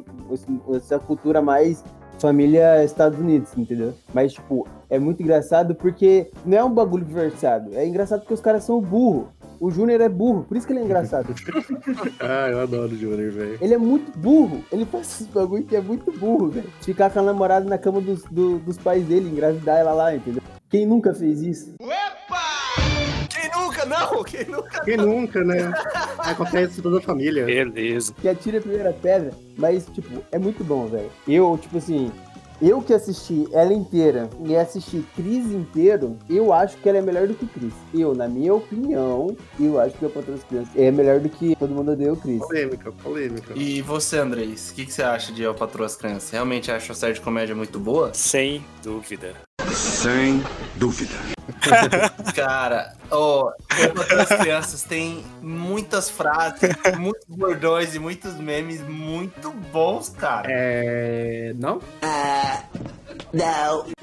[0.74, 1.82] essa cultura mais
[2.18, 3.94] família Estados Unidos, entendeu?
[4.12, 7.70] Mas, tipo, é muito engraçado porque não é um bagulho versado.
[7.74, 9.28] É engraçado porque os caras são burro.
[9.58, 11.32] O Júnior é burro, por isso que ele é engraçado.
[12.20, 13.58] Ah, eu adoro o Junior, velho.
[13.60, 14.62] Ele é muito burro.
[14.72, 16.68] Ele faz esses bagulho que é muito burro, velho.
[16.82, 20.42] Ficar com a namorada na cama dos, do- dos pais dele, engravidar ela lá, entendeu?
[20.68, 21.74] Quem nunca fez isso?
[21.78, 21.88] Quem
[23.84, 24.14] nunca?
[24.14, 24.84] Não, quem nunca?
[24.84, 25.72] Quem nunca, né?
[26.18, 27.44] Acontece em toda a família.
[27.44, 28.14] Beleza.
[28.20, 29.30] Que atira a primeira pedra.
[29.56, 31.10] Mas, tipo, é muito bom, velho.
[31.26, 32.10] Eu, tipo assim,
[32.62, 37.26] eu que assisti ela inteira e assisti Cris inteiro, eu acho que ela é melhor
[37.26, 37.72] do que Cris.
[37.94, 41.56] Eu, na minha opinião, eu acho que a Patroa das Crianças é melhor do que
[41.56, 42.38] Todo Mundo Odeia o Cris.
[42.38, 43.54] Polêmica, polêmica.
[43.56, 46.30] E você, Andrés, o que, que você acha de Eu Patroa as Crianças?
[46.30, 48.12] Realmente acha a série de comédia muito boa?
[48.12, 49.34] Sem dúvida.
[49.72, 50.42] Sem
[50.76, 51.39] dúvida.
[52.34, 56.60] Cara, ó, Patroa as Crianças tem muitas frases,
[56.98, 60.48] muitos bordões e muitos memes muito bons, cara.
[60.50, 61.52] É.
[61.56, 61.80] Não?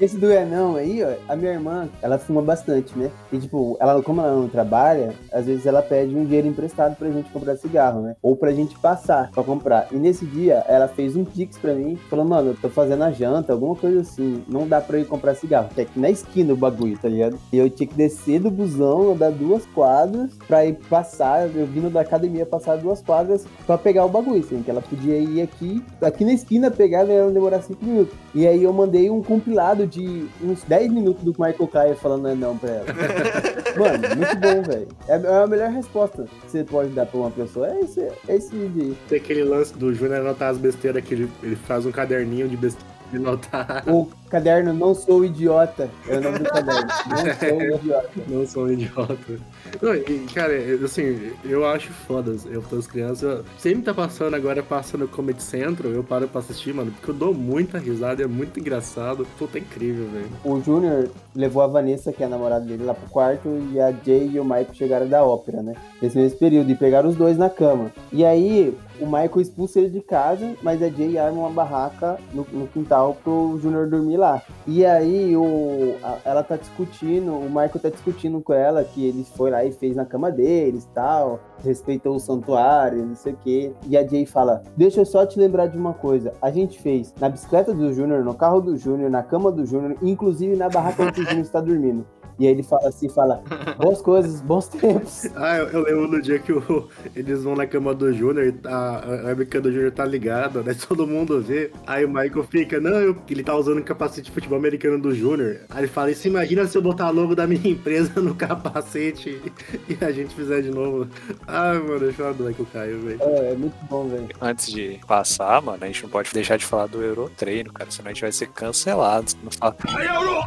[0.00, 3.10] Esse do não aí, ó, a minha irmã, ela fuma bastante, né?
[3.32, 7.10] E tipo, ela, como ela não trabalha, às vezes ela pede um dinheiro emprestado pra
[7.10, 8.16] gente comprar cigarro, né?
[8.22, 9.88] Ou pra gente passar pra comprar.
[9.92, 13.10] E nesse dia, ela fez um pix pra mim, falou, mano, eu tô fazendo a
[13.10, 14.42] janta, alguma coisa assim.
[14.48, 17.08] Não dá pra eu ir comprar cigarro, que é aqui na esquina o bagulho, tá
[17.08, 17.38] ligado?
[17.52, 21.90] E eu tinha que descer do busão, andar duas quadras pra ir passar, eu vindo
[21.90, 25.84] da academia passar duas quadras pra pegar o bagulho, assim, que ela podia ir aqui,
[26.00, 28.14] aqui na esquina pegar, né, ia demorar cinco minutos.
[28.34, 32.56] E aí eu mandei um compilado de uns 10 minutos do Michael Kaya falando não
[32.56, 32.86] pra ela.
[33.78, 34.88] Mano, muito bom, velho.
[35.06, 37.68] É é a melhor resposta que você pode dar pra uma pessoa.
[37.68, 38.96] É esse, é esse.
[39.08, 42.56] Tem aquele lance do Júnior anotar as besteiras que ele, ele faz um caderninho de
[42.56, 43.84] besteira de notar.
[43.86, 46.88] O caderno Não Sou Idiota é o nome do caderno.
[47.08, 48.10] Não Sou Idiota.
[48.28, 49.40] Não sou idiota.
[49.80, 50.52] Não, e, cara,
[50.84, 52.36] assim, eu acho foda.
[52.46, 53.44] Eu as crianças.
[53.58, 57.14] Sempre tá passando agora, passa no Comedy Central, eu paro pra assistir, mano, porque eu
[57.14, 59.26] dou muita risada, é muito engraçado.
[59.38, 60.28] Puta, é incrível, velho.
[60.44, 63.90] O Júnior levou a Vanessa, que é a namorada dele, lá pro quarto e a
[63.90, 65.74] Jay e o Michael chegaram da ópera, né?
[66.00, 67.90] Nesse mesmo período, e pegaram os dois na cama.
[68.12, 72.46] E aí, o Michael expulsa ele de casa, mas a Jay arma uma barraca no,
[72.52, 74.42] no quintal pro Júnior dormir lá.
[74.66, 79.24] E aí, o, a- ela tá discutindo, o Michael tá discutindo com ela que ele
[79.36, 83.72] foi lá e fez na cama deles tal, respeitou o santuário, não sei o quê.
[83.88, 86.32] E a Jay fala: Deixa eu só te lembrar de uma coisa.
[86.42, 89.96] A gente fez na bicicleta do Júnior, no carro do Júnior, na cama do Júnior,
[90.02, 92.04] inclusive na barraca onde o Júnior está dormindo.
[92.38, 93.42] E aí ele fala assim, fala,
[93.78, 95.26] boas coisas, bons tempos.
[95.36, 98.52] Ah, eu, eu lembro do dia que o- eles vão na cama do Júnior e
[98.52, 100.74] tá- a webcam do Júnior tá ligada, né?
[100.88, 101.70] Todo mundo vê.
[101.86, 105.14] Aí o Michael fica, não, eu, ele tá usando o capacete de futebol americano do
[105.14, 105.58] Júnior.
[105.70, 109.40] Aí ele fala, isso imagina se eu botar logo da minha empresa no capacete
[109.88, 111.08] e, e a gente fizer de novo.
[111.46, 113.18] Ai, mano, eu choro do Michael Caio, velho.
[113.22, 114.28] É, é muito bom, velho.
[114.40, 118.10] Antes de passar, mano, a gente não pode deixar de falar do Eurotreino, cara, senão
[118.10, 119.32] a gente vai ser cancelado.
[119.42, 119.76] Não fala...
[119.88, 120.40] Euro,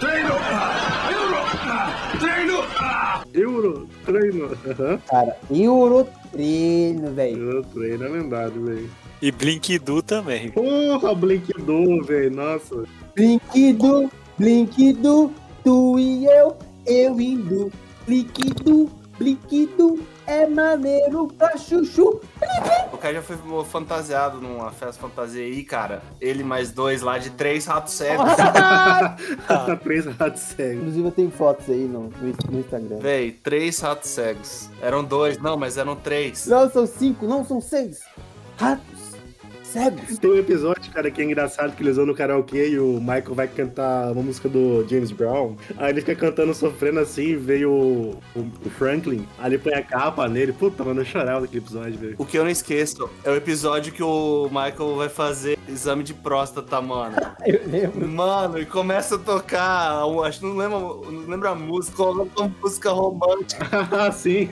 [0.00, 1.11] treino.
[4.70, 4.98] Aham.
[5.08, 7.42] Cara, e o Eurotreino, velho.
[7.42, 8.90] Euro, treino é lendário, velho.
[9.20, 10.50] E Blinkdu também.
[10.50, 12.84] Porra, Blink do, velho, nossa.
[13.14, 17.70] Blinquido, blinquido, tu e eu, eu indo.
[18.06, 22.20] Blinquido, blinquido, é maneiro pra chuchu.
[22.92, 26.02] O cara já foi fantasiado numa festa fantasia aí, cara.
[26.20, 28.30] Ele mais dois lá de três ratos cegos.
[29.46, 30.78] Tá três ratos cegos.
[30.78, 32.98] Inclusive eu tenho fotos aí no, no, no Instagram.
[32.98, 34.70] Véi, três ratos cegos.
[34.80, 36.46] Eram dois, não, mas eram três.
[36.46, 38.00] Não são cinco, não são seis.
[38.56, 39.01] Ratos
[39.72, 40.18] cegos.
[40.18, 43.34] Tem um episódio, cara, que é engraçado que eles vão no karaokê e o Michael
[43.34, 45.56] vai cantar uma música do James Brown.
[45.78, 49.26] Aí ele fica cantando, sofrendo assim, veio o, o, Franklin.
[49.38, 50.52] Aí ele põe a capa nele.
[50.52, 52.14] Puta, mano, eu chorava naquele episódio, velho.
[52.18, 56.14] O que eu não esqueço é o episódio que o Michael vai fazer exame de
[56.14, 57.16] próstata, mano.
[57.46, 58.06] Eu lembro.
[58.08, 62.28] Mano, e começa a tocar, um- acho que não lembro, não lembro a música, uma
[62.60, 63.66] música romântica.
[63.92, 64.48] Ah, sim.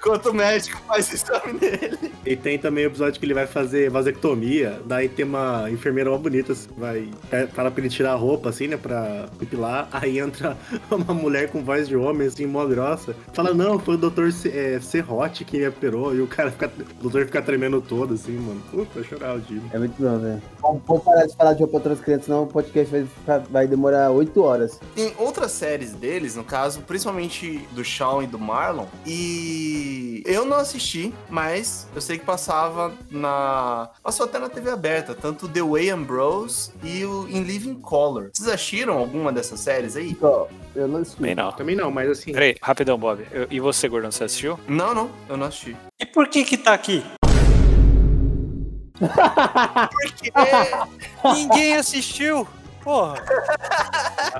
[0.00, 2.12] Enquanto o médico faz o exame nele.
[2.24, 6.16] E tem também o episódio que ele vai fazer vasectomia, daí tem uma enfermeira mó
[6.16, 7.10] bonita, assim, vai
[7.52, 10.56] fala pra ele tirar a roupa, assim, né, pra depilar, aí entra
[10.90, 14.48] uma mulher com voz de homem, assim, mó grossa, fala, não, foi o doutor C-
[14.48, 18.32] é, Serrote que me operou, e o cara fica, o doutor fica tremendo todo, assim,
[18.38, 19.60] mano, puta, eu chorava o dia.
[19.72, 20.42] É muito bom, velho.
[20.62, 23.38] Vamos vamos parar de falar de roupa para as crianças, senão o podcast vai, ficar-
[23.50, 24.80] vai demorar 8 horas.
[24.94, 28.86] Tem outras séries deles, no caso, principalmente do Shawn e do Marlon.
[29.06, 29.89] E
[30.24, 33.90] eu não assisti, mas eu sei que passava na.
[34.02, 38.30] Passou até na TV aberta, tanto The Way and Bros e o In Living Color.
[38.32, 40.16] Vocês assistiram alguma dessas séries aí?
[40.20, 41.20] Ó, eu não assisti.
[41.22, 41.52] Bem não.
[41.52, 43.24] Também não, mas assim, Peraí, rapidão, Bob.
[43.30, 44.58] Eu- e você, Gordão, você assistiu?
[44.68, 45.76] Não, não, eu não assisti.
[46.00, 47.02] E por que que tá aqui?
[48.98, 50.30] Porque
[51.34, 52.46] Ninguém assistiu!
[52.82, 53.14] Porra!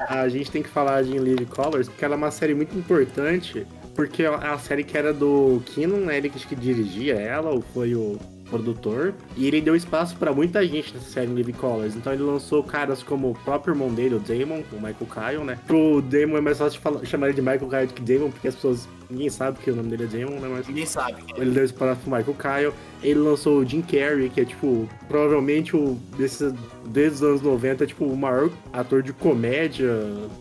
[0.09, 2.77] a gente tem que falar de In Live Colors, porque ela é uma série muito
[2.77, 3.67] importante,
[4.01, 7.51] porque é uma série que era do Keenan, né, ele que acho que dirigia ela,
[7.51, 11.95] ou foi o produtor, e ele deu espaço pra muita gente nessa série Live Colors,
[11.95, 14.97] então ele lançou caras como o próprio irmão dele, o Damon, o Michael
[15.37, 18.03] Kyle, né, pro Damon é mais fácil falar- chamar ele de Michael Kyle do que
[18.03, 20.67] Damon, porque as pessoas, ninguém sabe que o nome dele é Damon, né, mas...
[20.67, 21.23] ninguém sabe.
[21.37, 22.73] Ele deu espaço pro Michael Kyle.
[23.03, 26.53] Ele lançou o Jim Carrey, que é, tipo, provavelmente o desses,
[26.87, 29.91] desde os anos 90, tipo, o maior ator de comédia,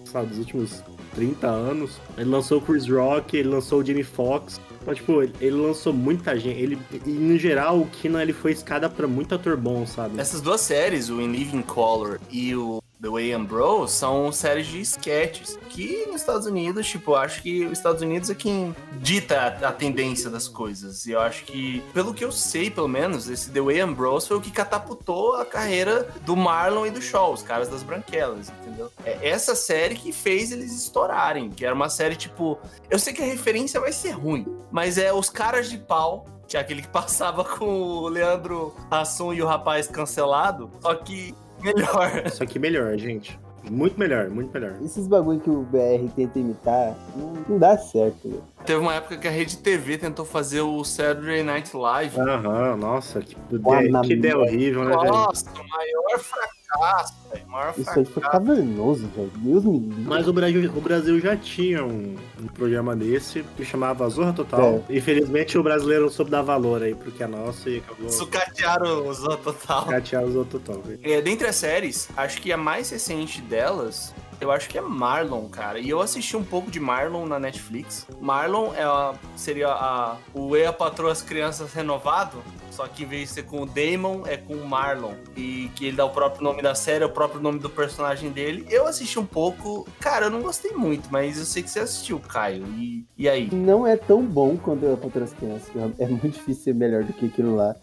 [0.06, 0.84] sabe, dos últimos
[1.16, 2.00] 30 anos.
[2.18, 4.60] Ele lançou o Chris Rock, ele lançou o Jamie Foxx.
[4.82, 6.60] Então, tipo, ele, ele lançou muita gente.
[6.60, 10.20] Ele, e, no geral, o Kina, ele foi escada pra muito ator bom, sabe?
[10.20, 14.68] Essas duas séries, o In Living Color e o The Way and Bros, são séries
[14.68, 15.58] de sketches.
[15.70, 19.72] Que nos Estados Unidos, tipo, acho que os Estados Unidos é quem dita a, a
[19.72, 21.06] tendência das coisas.
[21.06, 24.28] E eu acho que, pelo que eu sei, pelo menos, esse The Way and Bros
[24.28, 28.50] foi o que catapultou a carreira do Marlon e do Shaw, os caras das branquelas,
[28.50, 28.92] entendeu?
[29.06, 32.60] É essa série que fez eles estourarem, que era uma série, tipo.
[32.90, 36.58] Eu sei que a referência vai ser ruim, mas é os caras de pau que
[36.58, 42.30] é aquele que passava com o Leandro Hassum e o rapaz cancelado, só que melhor.
[42.32, 43.40] Só que melhor, gente.
[43.70, 44.76] Muito melhor, muito melhor.
[44.84, 48.44] Esses bagulho que o BR tenta imitar, não, não dá certo, velho.
[48.66, 52.20] Teve uma época que a Rede TV tentou fazer o Saturday Night Live.
[52.20, 55.12] Aham, nossa, que, Ah, que ideia horrível, né, velho?
[55.12, 57.46] Nossa, o maior fracasso, velho.
[57.48, 59.32] o Maior Isso aí foi cavernoso, velho.
[59.38, 60.04] Deus me livre.
[60.04, 64.84] Mas o Brasil, o Brasil já tinha um, um programa desse que chamava Zorra Total.
[64.90, 69.08] Infelizmente o brasileiro não soube dar valor aí pro que é nosso e acabou Sucatearam
[69.08, 69.86] o Zó Total.
[69.86, 70.82] catear os Zorra Total.
[70.82, 71.00] velho.
[71.04, 75.48] É, dentre as séries, acho que a mais recente delas, eu acho que é Marlon,
[75.50, 75.80] cara.
[75.80, 78.08] E eu assisti um pouco de Marlon na Netflix.
[78.22, 82.38] Marlon é a- seria a, o Eu, a Patroa as Crianças renovado,
[82.80, 85.12] só que em vez de ser com o Damon, é com o Marlon.
[85.36, 88.32] E que ele dá o próprio nome da série, é o próprio nome do personagem
[88.32, 88.66] dele.
[88.70, 89.86] Eu assisti um pouco.
[90.00, 92.66] Cara, eu não gostei muito, mas eu sei que você assistiu, Caio.
[92.78, 93.54] E, e aí?
[93.54, 95.68] Não é tão bom quando eu para as crianças.
[96.00, 97.76] É muito difícil ser melhor do que aquilo lá.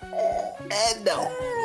[0.71, 1.25] É, não.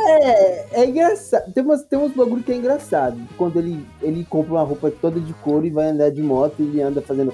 [0.09, 1.53] É, é engraçado.
[1.53, 3.17] Tem, umas, tem uns bagulho que é engraçado.
[3.37, 6.63] Quando ele, ele compra uma roupa toda de couro e vai andar de moto e
[6.63, 7.33] ele anda fazendo.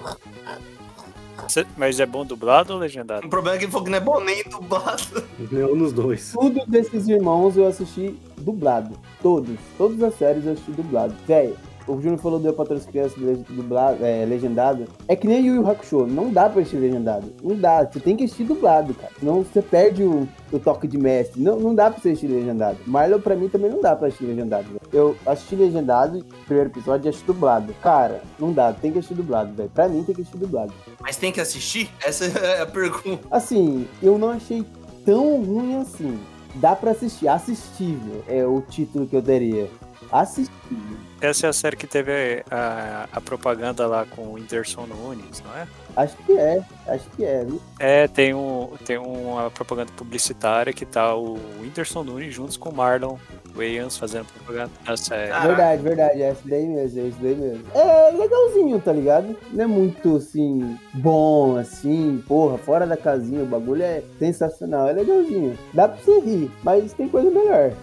[1.76, 3.26] Mas é bom dublado ou legendado?
[3.26, 5.24] O problema é que ele falou que não é bom nem dublado.
[5.52, 6.34] Nenhum nos dois.
[6.34, 8.98] Tudo desses irmãos eu assisti dublado.
[9.22, 9.58] Todos.
[9.78, 11.16] Todas as séries eu assisti dublado.
[11.28, 11.54] Véi,
[11.88, 13.18] o Júnior falou do as crianças
[13.50, 14.86] dublado, é, legendado.
[15.08, 16.06] É que nem Yu Yu Hakusho.
[16.06, 17.34] Não dá pra assistir legendado.
[17.42, 17.86] Não dá.
[17.86, 19.12] Você tem que assistir dublado, cara.
[19.18, 21.42] Senão você perde o, o toque de mestre.
[21.42, 22.78] Não, não dá pra você assistir legendado.
[22.86, 24.66] Marlon, pra mim, também não dá pra assistir legendado.
[24.66, 24.82] velho.
[24.92, 27.74] Eu assisti legendado, primeiro episódio, e assisti dublado.
[27.82, 28.74] Cara, não dá.
[28.74, 29.70] Tem que assistir dublado, velho.
[29.70, 30.74] Pra mim, tem que assistir dublado.
[31.02, 31.90] Mas tem que assistir?
[32.04, 33.26] Essa é a pergunta.
[33.32, 34.66] Assim, eu não achei
[35.06, 36.20] tão ruim assim.
[36.56, 37.28] Dá pra assistir.
[37.28, 39.70] Assistível é o título que eu daria.
[40.12, 41.07] Assistível.
[41.22, 45.56] Essa é a série que teve a, a propaganda lá com o Whindersson Nunes, não
[45.58, 45.68] é?
[45.96, 46.64] Acho que é.
[46.88, 47.44] Acho que é.
[47.44, 47.60] viu?
[47.80, 52.76] É, tem, um, tem uma propaganda publicitária que tá o Whindersson Nunes juntos com o
[52.76, 53.18] Marlon
[53.56, 55.30] Wayans fazendo propaganda da série.
[55.30, 55.48] Caraca.
[55.48, 56.22] Verdade, verdade.
[56.22, 57.00] É esse daí mesmo.
[57.00, 57.64] É esse daí mesmo.
[57.74, 59.36] É legalzinho, tá ligado?
[59.52, 60.78] Não é muito assim.
[60.94, 62.24] Bom, assim.
[62.28, 63.42] Porra, fora da casinha.
[63.42, 64.88] O bagulho é sensacional.
[64.88, 65.58] É legalzinho.
[65.74, 66.52] Dá pra você rir.
[66.64, 67.74] Mas tem coisa melhor.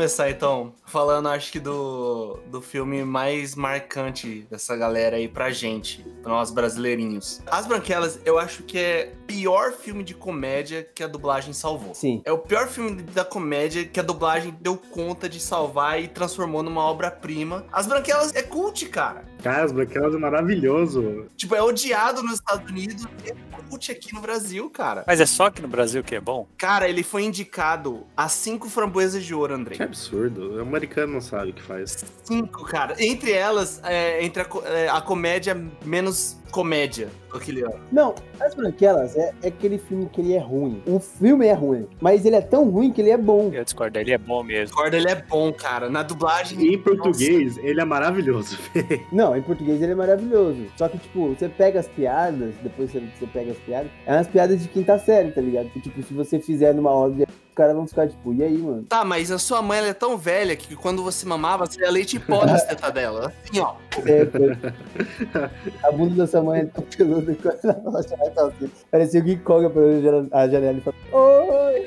[0.00, 6.04] Começar então, falando acho que do, do filme mais marcante dessa galera aí pra gente,
[6.22, 7.40] pra nós brasileirinhos.
[7.46, 11.94] As Branquelas, eu acho que é o pior filme de comédia que a dublagem salvou.
[11.94, 12.20] Sim.
[12.24, 16.62] É o pior filme da comédia que a dublagem deu conta de salvar e transformou
[16.62, 17.64] numa obra-prima.
[17.72, 19.24] As Branquelas é cult, cara.
[19.42, 21.26] Cara, as Branquelas é maravilhoso.
[21.36, 23.06] Tipo, é odiado nos Estados Unidos.
[23.68, 25.04] cult aqui no Brasil, cara.
[25.06, 26.48] Mas é só aqui no Brasil que é bom?
[26.58, 29.76] Cara, ele foi indicado a cinco framboesas de ouro, Andrei.
[29.76, 30.60] Que absurdo.
[30.60, 32.04] O americano não sabe o que faz.
[32.24, 32.94] Cinco, cara.
[32.98, 37.78] Entre elas, é, entre a, é, a comédia menos comédia daquele ano.
[37.92, 40.82] Não, As Branquelas é, é aquele filme que ele é ruim.
[40.86, 43.50] O filme é ruim, mas ele é tão ruim que ele é bom.
[43.52, 44.66] Eu discordo, ele é bom mesmo.
[44.66, 45.88] Discord, ele é bom, cara.
[45.88, 46.60] Na dublagem.
[46.60, 48.58] E em português, ele é maravilhoso.
[49.12, 50.66] Não, em português ele é maravilhoso.
[50.76, 54.26] Só que, tipo, você pega as piadas, depois você, você pega as piadas, é umas
[54.26, 55.70] piadas de quinta série, tá ligado?
[55.70, 58.84] Que, tipo, se você fizer numa roda, os caras vão ficar, tipo, e aí, mano?
[58.84, 61.90] Tá, mas a sua mãe ela é tão velha que quando você mamava, você ia
[61.90, 63.32] leite em pó nas tetas dela.
[63.44, 63.74] Assim, ó.
[64.06, 64.22] É,
[65.82, 68.70] a bunda da sua mãe é tão peluda que ela chamar calcinha.
[68.90, 71.86] Parecia o Gui Koga pela a janela e falou: Oi!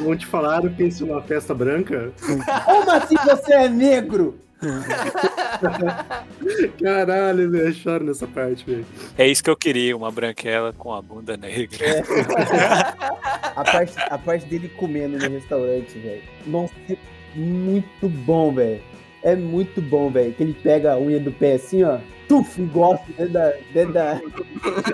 [0.00, 2.12] Não te falaram que isso é uma festa branca?
[2.64, 4.38] Como assim você é negro?
[6.82, 8.86] Caralho, velho, eu choro nessa parte, velho.
[9.16, 12.04] É isso que eu queria, uma branquela com a bunda negra.
[13.56, 16.22] A parte, a parte dele comendo no restaurante, velho.
[16.46, 16.96] Nossa, é
[17.34, 18.82] muito bom, velho.
[19.22, 20.32] É muito bom, velho.
[20.34, 21.98] Que ele pega a unha do pé assim, ó.
[22.28, 23.52] Tuf, gosta dentro da.
[23.72, 24.20] Dentro da...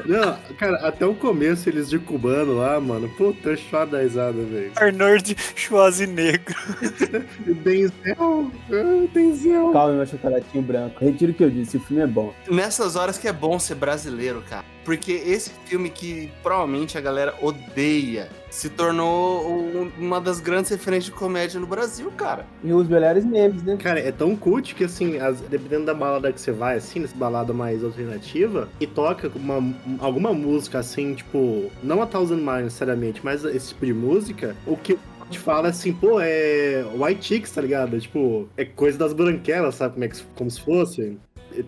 [0.06, 3.08] Não, cara, até o começo eles de cubano lá, mano.
[3.10, 4.72] Puta, choro da risada, velho.
[4.76, 6.56] Arnold Schwarzenegger.
[7.62, 9.70] Denzel, ah, Denzel.
[9.72, 11.04] Calma, meu chocolatinho branco.
[11.04, 12.34] Retiro o que eu disse, o filme é bom.
[12.48, 14.64] Nessas horas que é bom ser brasileiro, cara.
[14.84, 21.04] Porque esse filme que provavelmente a galera odeia se tornou um- uma das grandes referências
[21.04, 22.44] de comédia no Brasil, cara.
[22.64, 23.76] E os melhores memes, né?
[23.76, 27.14] Cara, é tão cult que, assim, as- dependendo da balada que você vai, assim, nessa
[27.14, 33.20] balada mais alternativa, e toca uma, alguma música, assim, tipo, não a Thousand Miles necessariamente,
[33.22, 34.98] mas esse tipo de música, o que
[35.30, 38.00] te fala assim, pô, é White Chicks, tá ligado?
[38.00, 39.92] Tipo, é coisa das branquelas, sabe?
[39.94, 41.16] Como, é que, como se fosse.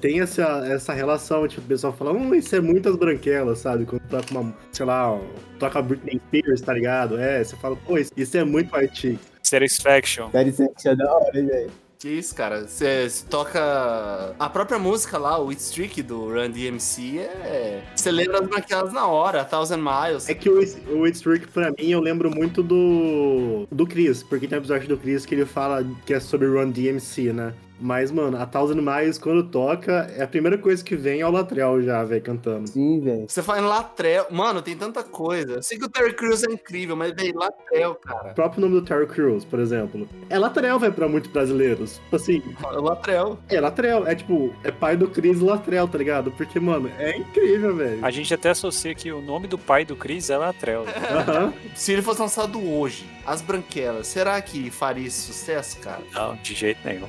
[0.00, 3.84] Tem essa, essa relação, tipo, o pessoal fala, hum, isso é muitas branquelas, sabe?
[3.84, 5.18] Quando toca uma, sei lá,
[5.58, 7.18] toca Britney Spears, tá ligado?
[7.18, 9.32] É, você fala, pô, isso, isso é muito White Chicks.
[9.42, 10.30] Satisfaction.
[10.30, 11.70] Sexy é da hora, hein, velho.
[12.02, 12.66] Que isso, cara.
[12.66, 14.34] Você você toca.
[14.36, 17.80] A própria música lá, o It's Trick do Run DMC, é.
[17.94, 20.28] Você lembra as branquelas na hora, Thousand Miles.
[20.28, 20.58] É que o,
[20.96, 23.68] o It's Trick, pra mim, eu lembro muito do.
[23.70, 26.70] do Chris, porque tem um episódio do Chris que ele fala que é sobre Run
[26.70, 27.54] DMC, né?
[27.82, 31.30] Mas, mano, a Thousand Miles, quando toca, é a primeira coisa que vem é o
[31.32, 32.68] Latrell já, velho, cantando.
[32.68, 33.24] Sim, velho.
[33.28, 34.26] Você fala em Latrell.
[34.30, 35.54] Mano, tem tanta coisa.
[35.54, 38.30] Eu sei que o Terry Crews é incrível, mas, velho, Latrell, cara.
[38.30, 40.08] O próprio nome do Terry Crews, por exemplo.
[40.30, 41.98] É Latrell, velho, pra muitos brasileiros.
[42.04, 42.42] Tipo assim,
[42.72, 43.38] Latrell.
[43.48, 44.06] é Latrell.
[44.06, 46.30] É tipo, é pai do Chris Latrell, tá ligado?
[46.30, 48.04] Porque, mano, é incrível, velho.
[48.04, 50.84] A gente até associa que o nome do pai do Chris é Latrell.
[51.10, 51.52] Aham.
[51.74, 56.02] Se ele fosse lançado hoje, As Branquelas, será que faria esse sucesso, cara?
[56.12, 57.08] Não, de jeito nenhum.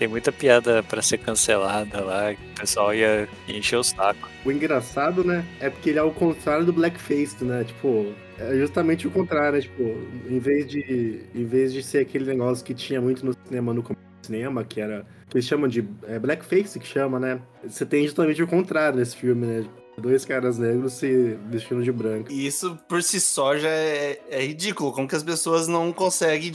[0.00, 4.30] Tem muita piada pra ser cancelada lá, que o pessoal ia encher o saco.
[4.46, 7.64] O engraçado, né, é porque ele é o contrário do Blackface, né?
[7.64, 9.60] Tipo, é justamente o contrário, né?
[9.60, 9.82] Tipo,
[10.26, 13.82] em vez de, em vez de ser aquele negócio que tinha muito no cinema, no
[13.82, 17.38] começo do cinema, que era, que eles chamam de é, Blackface, que chama, né?
[17.62, 19.66] Você tem justamente o contrário nesse filme, né?
[19.98, 22.32] Dois caras negros se vestindo de branco.
[22.32, 24.92] E isso por si só já é, é ridículo.
[24.92, 26.52] Como que as pessoas não conseguem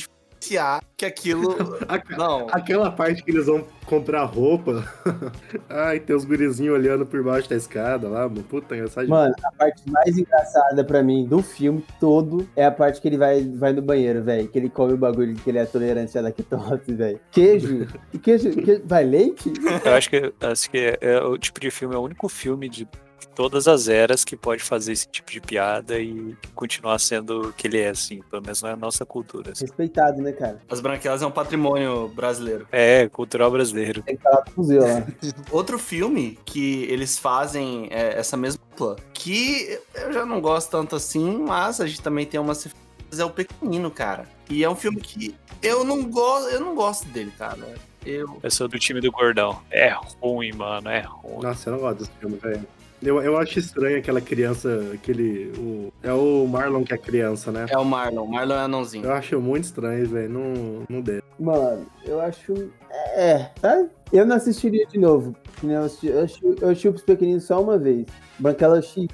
[0.98, 1.56] que aquilo.
[2.18, 2.48] Não.
[2.52, 4.84] Aquela parte que eles vão comprar roupa.
[5.70, 8.44] Ai, tem os gurizinhos olhando por baixo da escada lá, mano.
[8.44, 9.08] Puta, engraçado.
[9.08, 13.18] Mano, a parte mais engraçada pra mim do filme todo é a parte que ele
[13.18, 14.48] vai, vai no banheiro, velho.
[14.48, 17.20] Que ele come o bagulho que ele é tolerante à lactose, velho.
[17.32, 17.88] Queijo.
[18.14, 18.82] E queijo, queijo.
[18.86, 19.52] Vai leite?
[19.84, 22.70] Eu acho que, acho que é, é o tipo de filme, é o único filme
[22.70, 22.88] de
[23.36, 27.68] todas as eras que pode fazer esse tipo de piada e continuar sendo o que
[27.68, 28.22] ele é, assim.
[28.30, 29.52] Pelo menos não é a nossa cultura.
[29.52, 29.66] assim.
[29.66, 30.62] Respeitado, né, cara?
[30.70, 32.68] As Branquelas é um patrimônio brasileiro.
[32.72, 34.02] É, cultural brasileiro.
[34.04, 35.06] Tem que falar pro museu lá.
[35.52, 38.66] Outro filme que eles fazem é essa mesma
[39.14, 43.24] que eu já não gosto tanto assim, mas a gente também tem umas referências, é
[43.26, 44.28] o Pequenino, cara.
[44.50, 47.58] E é um filme que eu não gosto, eu não gosto dele, cara.
[48.06, 49.62] Eu Eu sou do time do Gordão.
[49.72, 51.42] É ruim, mano, é ruim.
[51.42, 52.68] Nossa, eu não gosto desse filme, velho.
[53.06, 55.52] Eu, eu acho estranho aquela criança, aquele.
[55.58, 57.68] O, é o Marlon que é criança, né?
[57.70, 59.06] é o Marlon, Marlon é anãozinho.
[59.06, 60.30] Eu acho muito estranho, velho.
[60.30, 61.22] Não, não dê.
[61.40, 62.72] Mano, eu acho.
[63.16, 63.86] É, tá?
[64.12, 65.36] Eu não assistiria de novo.
[65.64, 68.06] Eu assisti, eu assisti, eu assisti os pequeninos só uma vez.
[68.40, 69.08] Branquela X.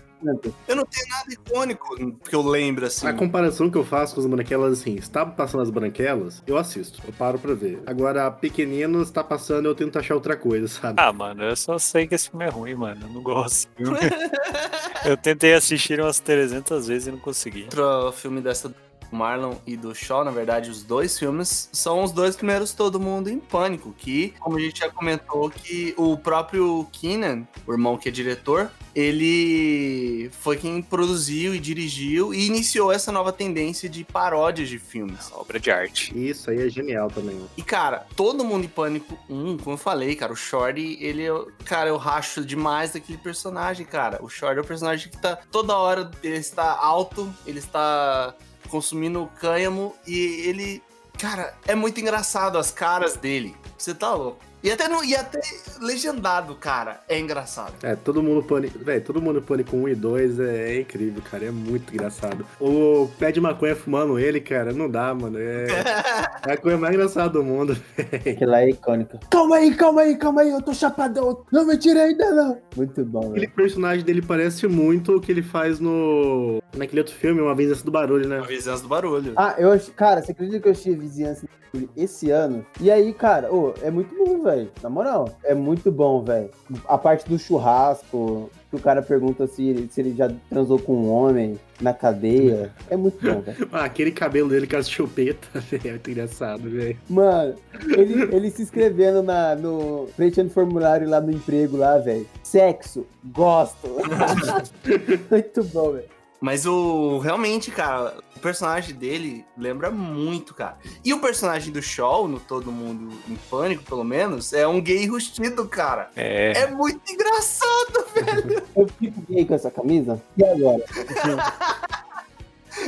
[0.67, 1.95] Eu não tenho nada icônico
[2.27, 3.07] que eu lembro assim.
[3.07, 7.01] A comparação que eu faço com as branquelas, assim, está passando as branquelas, eu assisto,
[7.05, 7.81] eu paro pra ver.
[7.86, 11.01] Agora, pequenino está passando, eu tento achar outra coisa, sabe?
[11.01, 13.01] Ah, mano, eu só sei que esse filme é ruim, mano.
[13.05, 13.69] Eu não gosto.
[15.05, 17.63] eu tentei assistir umas 300 vezes e não consegui.
[17.63, 18.74] Outro filme dessa
[19.12, 23.30] Marlon e do Shaw, na verdade, os dois filmes, são os dois primeiros Todo Mundo
[23.30, 28.09] em Pânico, que, como a gente já comentou, que o próprio Keenan, o irmão que
[28.09, 34.70] é diretor, ele foi quem produziu e dirigiu e iniciou essa nova tendência de paródias
[34.70, 35.32] de filmes.
[35.34, 36.12] Obra de arte.
[36.18, 37.39] Isso aí é genial também.
[37.57, 41.45] E, cara, todo mundo em pânico 1, como eu falei, cara, o Shorty, ele, é-
[41.66, 44.20] cara, eu racho demais daquele personagem, cara.
[44.24, 48.36] O Shorty é o personagem que tá toda hora, ele está alto, ele está
[48.72, 50.82] consumindo cânhamo e ele,
[51.19, 53.55] cara, é muito engraçado as caras dele.
[53.78, 54.39] Você tá louco.
[54.63, 55.41] E até, no, e até
[55.82, 57.74] legendado, cara, é engraçado.
[57.82, 58.78] É, todo mundo pânico.
[58.78, 61.45] Véi, todo mundo pânico 1 e 2 é, é incrível, cara.
[61.45, 62.45] É muito engraçado.
[62.59, 65.39] O pé de maconha fumando ele, cara, não dá, mano.
[65.39, 65.65] É,
[66.47, 67.76] é a coisa mais engraçada do mundo.
[67.97, 69.19] Aquela é icônica.
[69.32, 71.43] Calma aí, calma aí, calma aí, eu tô chapadão.
[71.51, 72.61] Não me tira ainda, não.
[72.78, 73.53] Muito bom, Aquele velho.
[73.53, 76.61] personagem dele parece muito o que ele faz no.
[76.76, 78.39] Naquele outro filme, Uma Antes do Barulho, né?
[78.39, 79.34] A vizinhança do barulho.
[79.36, 79.91] Ah, eu acho.
[79.91, 81.47] Cara, você acredita que eu achei vizinhança
[81.95, 82.65] esse ano?
[82.80, 84.69] E aí, cara, ô, é muito bom, velho.
[84.82, 86.49] Na moral, é muito bom, velho.
[86.88, 90.95] A parte do churrasco, que o cara pergunta se ele, se ele já transou com
[90.95, 92.74] um homem na cadeia.
[92.89, 93.69] É muito bom, velho.
[93.72, 96.97] Ah, aquele cabelo dele com as chupetas é muito engraçado, velho.
[97.09, 97.55] Mano,
[97.97, 100.07] ele, ele se inscrevendo na, no.
[100.15, 102.28] preenchendo formulário lá no emprego lá, velho.
[102.43, 103.88] Sexo, gosto.
[105.30, 106.20] muito bom, velho.
[106.42, 107.20] Mas o.
[107.20, 110.78] Realmente, cara, o personagem dele lembra muito, cara.
[111.06, 115.06] E o personagem do Shaw, no Todo Mundo em Pânico, pelo menos, é um gay
[115.06, 116.10] rustido, cara.
[116.16, 116.64] É.
[116.64, 118.64] É muito engraçado, velho.
[118.76, 120.20] Eu fico gay com essa camisa?
[120.36, 120.84] E agora?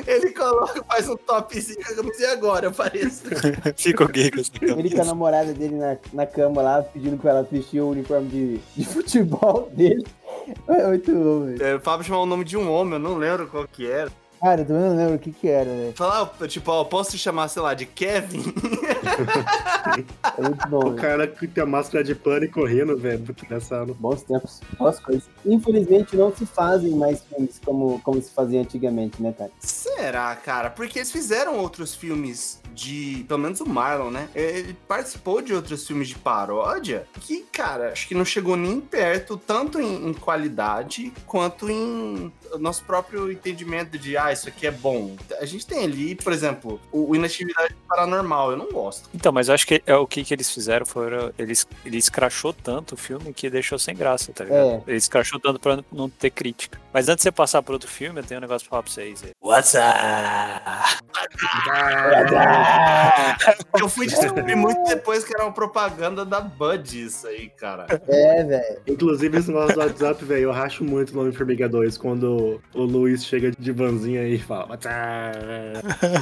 [0.07, 3.23] Ele coloca, faz um topzinho com a camisa e agora, parece.
[3.77, 7.31] Ficou gay com essa Ele com a namorada dele na, na cama lá, pedindo pra
[7.31, 10.05] ela vestir o uniforme de, de futebol dele.
[10.67, 11.63] É muito bom, velho.
[11.63, 14.11] É, o Fábio chamou o nome de um homem, eu não lembro qual que era.
[14.43, 15.93] Cara, eu também não lembro o que que era, velho.
[15.95, 18.43] Falar, tipo, ó, posso te chamar, sei lá, de Kevin?
[20.37, 20.95] É muito bom, O velho.
[20.95, 23.19] cara que tem a máscara de pano e correndo, velho.
[23.19, 23.93] Muito engraçado.
[23.93, 25.23] Bons tempos, boas coisas.
[25.45, 29.51] Infelizmente não se fazem mais filmes como, como se fazia antigamente, né, cara?
[29.59, 30.69] Será, cara?
[30.69, 33.25] Porque eles fizeram outros filmes de.
[33.27, 34.29] Pelo menos o Marlon, né?
[34.35, 39.37] Ele participou de outros filmes de paródia que, cara, acho que não chegou nem perto,
[39.37, 45.15] tanto em, em qualidade quanto em nosso próprio entendimento de, ah, isso aqui é bom.
[45.39, 49.09] A gente tem ali, por exemplo, o, o Inatividade Paranormal, eu não gosto.
[49.13, 51.31] Então, mas eu acho que é o que, que eles fizeram foram.
[51.37, 54.59] Eles, ele escrachou tanto o filme que deixou sem graça, tá ligado?
[54.67, 54.83] É.
[54.87, 56.79] Ele escrachou tanto pra não- ter crítica.
[56.93, 58.91] Mas antes de você passar pro outro filme, eu tenho um negócio pra falar pra
[58.91, 59.23] vocês.
[59.23, 59.31] aí.
[59.41, 61.03] What's up?
[63.79, 67.87] Eu fui descobrir muito depois que era uma propaganda da Bud isso aí, cara.
[68.07, 68.81] É, velho.
[68.87, 73.25] Inclusive, esse nosso WhatsApp, velho, eu racho muito o nome Formiga 2 quando o Luiz
[73.25, 74.77] chega de vanzinha e fala.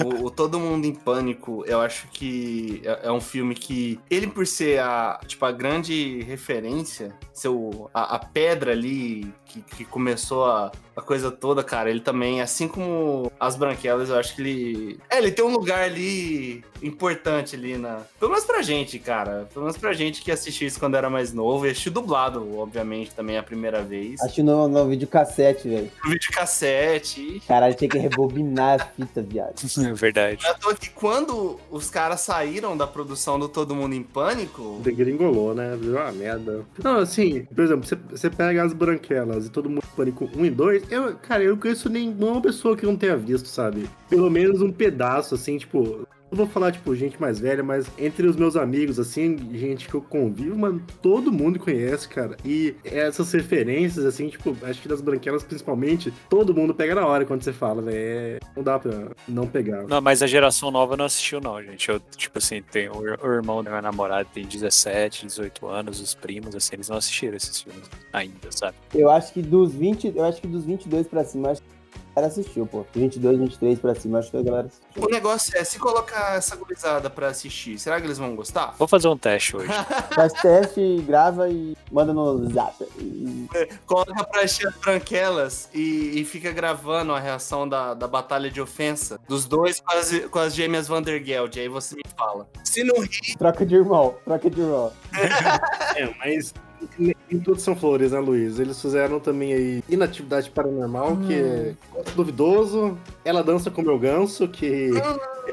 [0.06, 4.28] O, o Todo Mundo em Pânico, eu acho que é, é um filme que, ele
[4.28, 9.86] por ser a, tipo, a grande referência, ser o- a, a pedra ali que, que
[9.86, 14.42] começou a, a coisa toda, cara, ele também, assim como as branquelas, eu acho que
[14.42, 15.00] ele...
[15.10, 18.02] É, ele tem um lugar ali importante ali na...
[18.20, 19.48] Pelo menos pra gente, cara.
[19.54, 23.14] Pelo menos pra gente que assistiu isso quando era mais novo e assistiu dublado, obviamente,
[23.14, 24.20] também a primeira vez.
[24.22, 25.92] Acho no, no videocassete, velho.
[26.04, 27.42] No videocassete.
[27.48, 29.56] Caralho, tinha que rebobinar a fita, viado.
[29.82, 30.46] É verdade.
[30.46, 35.54] Eu tô que quando os caras saíram da produção do Todo Mundo em Pânico, Degringolou,
[35.54, 35.76] né?
[35.80, 36.66] Virou uma merda.
[36.84, 40.92] Não, assim, por exemplo, você pega as branquelas e todo mundo pânico 1 e 2,
[40.92, 43.90] eu, cara, eu conheço nenhuma pessoa que não tenha visto, sabe?
[44.10, 46.08] Pelo menos um pedaço, assim, tipo.
[46.32, 49.94] Eu vou falar, tipo, gente mais velha, mas entre os meus amigos, assim, gente que
[49.94, 52.38] eu convivo, mano, todo mundo conhece, cara.
[52.46, 57.26] E essas referências, assim, tipo, acho que das branquelas principalmente, todo mundo pega na hora
[57.26, 57.98] quando você fala, velho.
[57.98, 59.84] É, não dá pra não pegar.
[59.88, 61.90] Não, mas a geração nova não assistiu, não, gente.
[61.90, 66.00] Eu, tipo assim, tem o, ir- o irmão da minha namorada tem 17, 18 anos,
[66.00, 68.78] os primos, assim, eles não assistiram esses filmes ainda, sabe?
[68.96, 71.81] Eu acho que dos 20, eu acho que dos 22 pra cima, acho que
[72.16, 72.86] galera assistiu, pô.
[72.94, 75.04] 22, 23 pra cima, acho que a galera assistiu.
[75.04, 78.76] o negócio é, se colocar essa gurizada pra assistir, será que eles vão gostar?
[78.78, 79.68] Vou fazer um teste hoje.
[80.14, 82.76] Faz teste, grava e manda no zap.
[83.00, 83.48] E-
[83.86, 88.62] Coloca pra assistir as branquelas e, e fica gravando a reação da, da batalha de
[88.62, 92.48] ofensa dos dois com as, com as gêmeas Vandergeld, aí você me fala.
[92.64, 94.92] Se não rir, Troca de irmão, troca de irmão.
[95.96, 96.54] É, mas
[96.98, 98.60] nem todos são flores, né, Luiz?
[98.60, 101.76] Eles fizeram também aí Inatividade Paranormal, que é
[102.16, 102.98] duvidoso.
[103.24, 104.92] Ela dança com meu ganso, que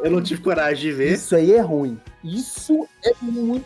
[0.03, 1.13] eu não tive coragem de ver.
[1.13, 1.99] Isso aí é ruim.
[2.25, 3.65] Isso é muito ruim.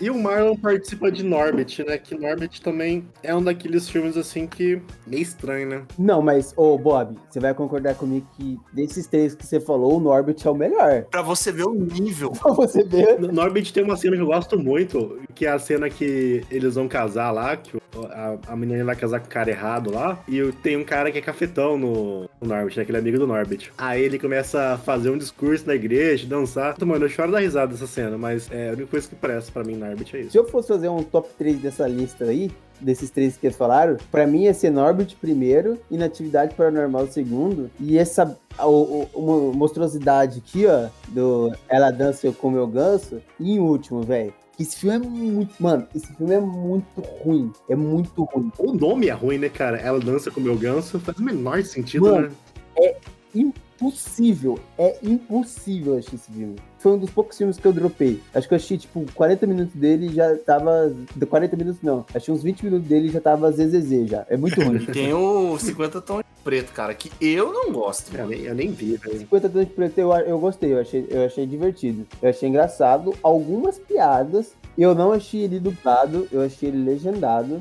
[0.00, 1.98] E o Marlon participa de Norbit, né?
[1.98, 5.82] Que Norbit também é um daqueles filmes assim que meio estranho, né?
[5.98, 10.00] Não, mas, ô Bob, você vai concordar comigo que desses três que você falou, o
[10.00, 11.04] Norbit é o melhor.
[11.10, 12.30] Pra você ver o nível.
[12.38, 13.18] Pra você ver.
[13.18, 16.74] No Norbit tem uma cena que eu gosto muito, que é a cena que eles
[16.76, 17.76] vão casar lá, que
[18.10, 21.18] a, a menina vai casar com o cara errado lá, e tem um cara que
[21.18, 22.82] é cafetão no, no Norbit, né?
[22.82, 23.72] Aquele amigo do Norbit.
[23.76, 26.76] Aí ele começa a fazer um discurso na igreja, dançar.
[26.84, 29.64] Mano, eu choro da risada dessa cena, mas é a única coisa que presta pra
[29.64, 30.30] mim Norbit é isso.
[30.32, 32.50] Se eu fosse fazer um top 3 dessa lista aí,
[32.80, 37.98] desses três que eles falaram, pra mim ia ser Norbit primeiro, Inatividade Paranormal segundo, e
[37.98, 43.52] essa o- o- uma monstruosidade aqui, ó, do Ela Dança Eu Como Eu Ganso, e
[43.54, 44.32] em último, velho.
[44.60, 45.54] Esse filme é muito.
[45.60, 47.52] Mano, esse filme é muito ruim.
[47.68, 48.50] É muito ruim.
[48.58, 49.76] O nome é ruim, né, cara?
[49.78, 52.28] Ela dança com o meu ganso, faz o menor sentido, Mano,
[52.76, 52.94] né?
[53.34, 54.58] Impossível.
[54.76, 56.56] É impossível assistir esse filme.
[56.78, 58.20] Foi um dos poucos filmes que eu dropei.
[58.34, 60.92] Acho que eu assisti, tipo, 40 minutos dele e já tava.
[61.14, 62.06] de 40 minutos não.
[62.14, 64.26] Achei uns 20 minutos dele e já tava ZZZ já.
[64.28, 64.84] É muito ruim.
[64.86, 68.16] Tem o 50 tons de preto, cara, que eu não gosto.
[68.16, 69.18] Eu nem, eu nem vi, velho.
[69.18, 72.06] 50 tons de preto eu, eu gostei, eu achei, eu achei divertido.
[72.22, 73.14] Eu achei engraçado.
[73.22, 74.52] Algumas piadas.
[74.76, 77.60] Eu não achei ele dublado, eu achei ele legendado.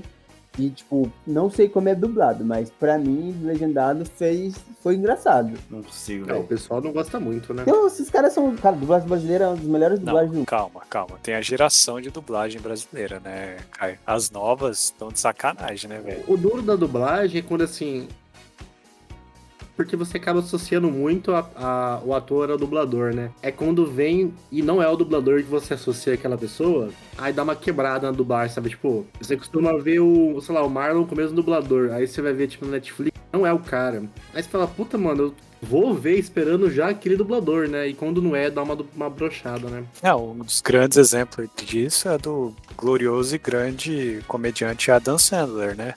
[0.57, 4.55] E, tipo, não sei como é dublado, mas pra mim, legendado fez.
[4.81, 5.53] Foi engraçado.
[5.69, 7.63] Não consigo, Não, o pessoal não gosta muito, né?
[7.67, 8.55] Então, esses caras são.
[8.55, 11.19] Cara, dublagem brasileira é uma das melhores dublagens Não, do calma, calma.
[11.21, 13.99] Tem a geração de dublagem brasileira, né, Caio?
[14.05, 16.23] As novas estão de sacanagem, né, velho?
[16.27, 18.07] O duro da dublagem é quando assim.
[19.77, 23.29] Porque você acaba associando muito a, a- o ator ao dublador, né?
[23.43, 27.43] É quando vem e não é o dublador que você associa aquela pessoa, aí dá
[27.43, 28.71] uma quebrada na dublagem, sabe?
[28.71, 32.21] Tipo, você costuma ver o, sei lá, o Marlon com o mesmo dublador, aí você
[32.23, 34.03] vai ver, tipo, no Netflix, não é o cara.
[34.33, 37.87] Aí você fala, puta, mano, eu vou ver esperando já aquele dublador, né?
[37.87, 39.83] E quando não é, dá uma, uma brochada, né?
[40.01, 45.93] É, um dos grandes exemplos disso é do glorioso e grande comediante Adam Sandler, né?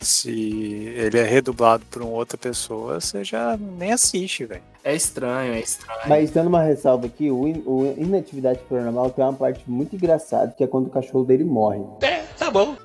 [0.00, 4.62] Se ele é redublado por uma outra pessoa, você já nem assiste, velho.
[4.84, 6.00] É estranho, é estranho.
[6.06, 10.54] Mas dando uma ressalva aqui, o, in, o Inatividade Paranormal tem uma parte muito engraçada,
[10.56, 11.82] que é quando o cachorro dele morre.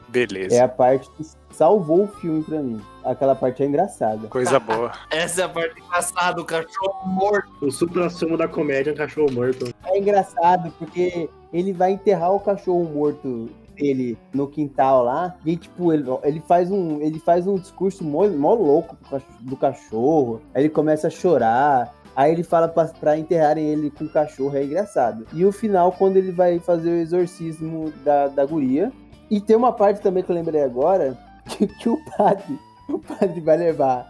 [0.09, 0.55] Beleza.
[0.55, 2.81] É a parte que salvou o filme pra mim.
[3.05, 4.27] Aquela parte é engraçada.
[4.27, 4.91] Coisa boa.
[5.11, 7.49] Essa é a parte engraçada, o cachorro morto.
[7.61, 9.73] O supra-sumo da comédia é um cachorro morto.
[9.85, 13.49] É engraçado porque ele vai enterrar o cachorro morto
[13.83, 18.27] dele no quintal lá e tipo ele, ele faz um ele faz um discurso mó,
[18.29, 18.97] mó louco
[19.41, 24.05] do cachorro aí ele começa a chorar aí ele fala pra, pra enterrarem ele com
[24.05, 25.25] o cachorro é engraçado.
[25.33, 28.91] E o final quando ele vai fazer o exorcismo da, da guria
[29.29, 31.17] e tem uma parte também que eu lembrei agora
[31.49, 32.57] que, que o padre
[32.87, 34.07] o padre vai levar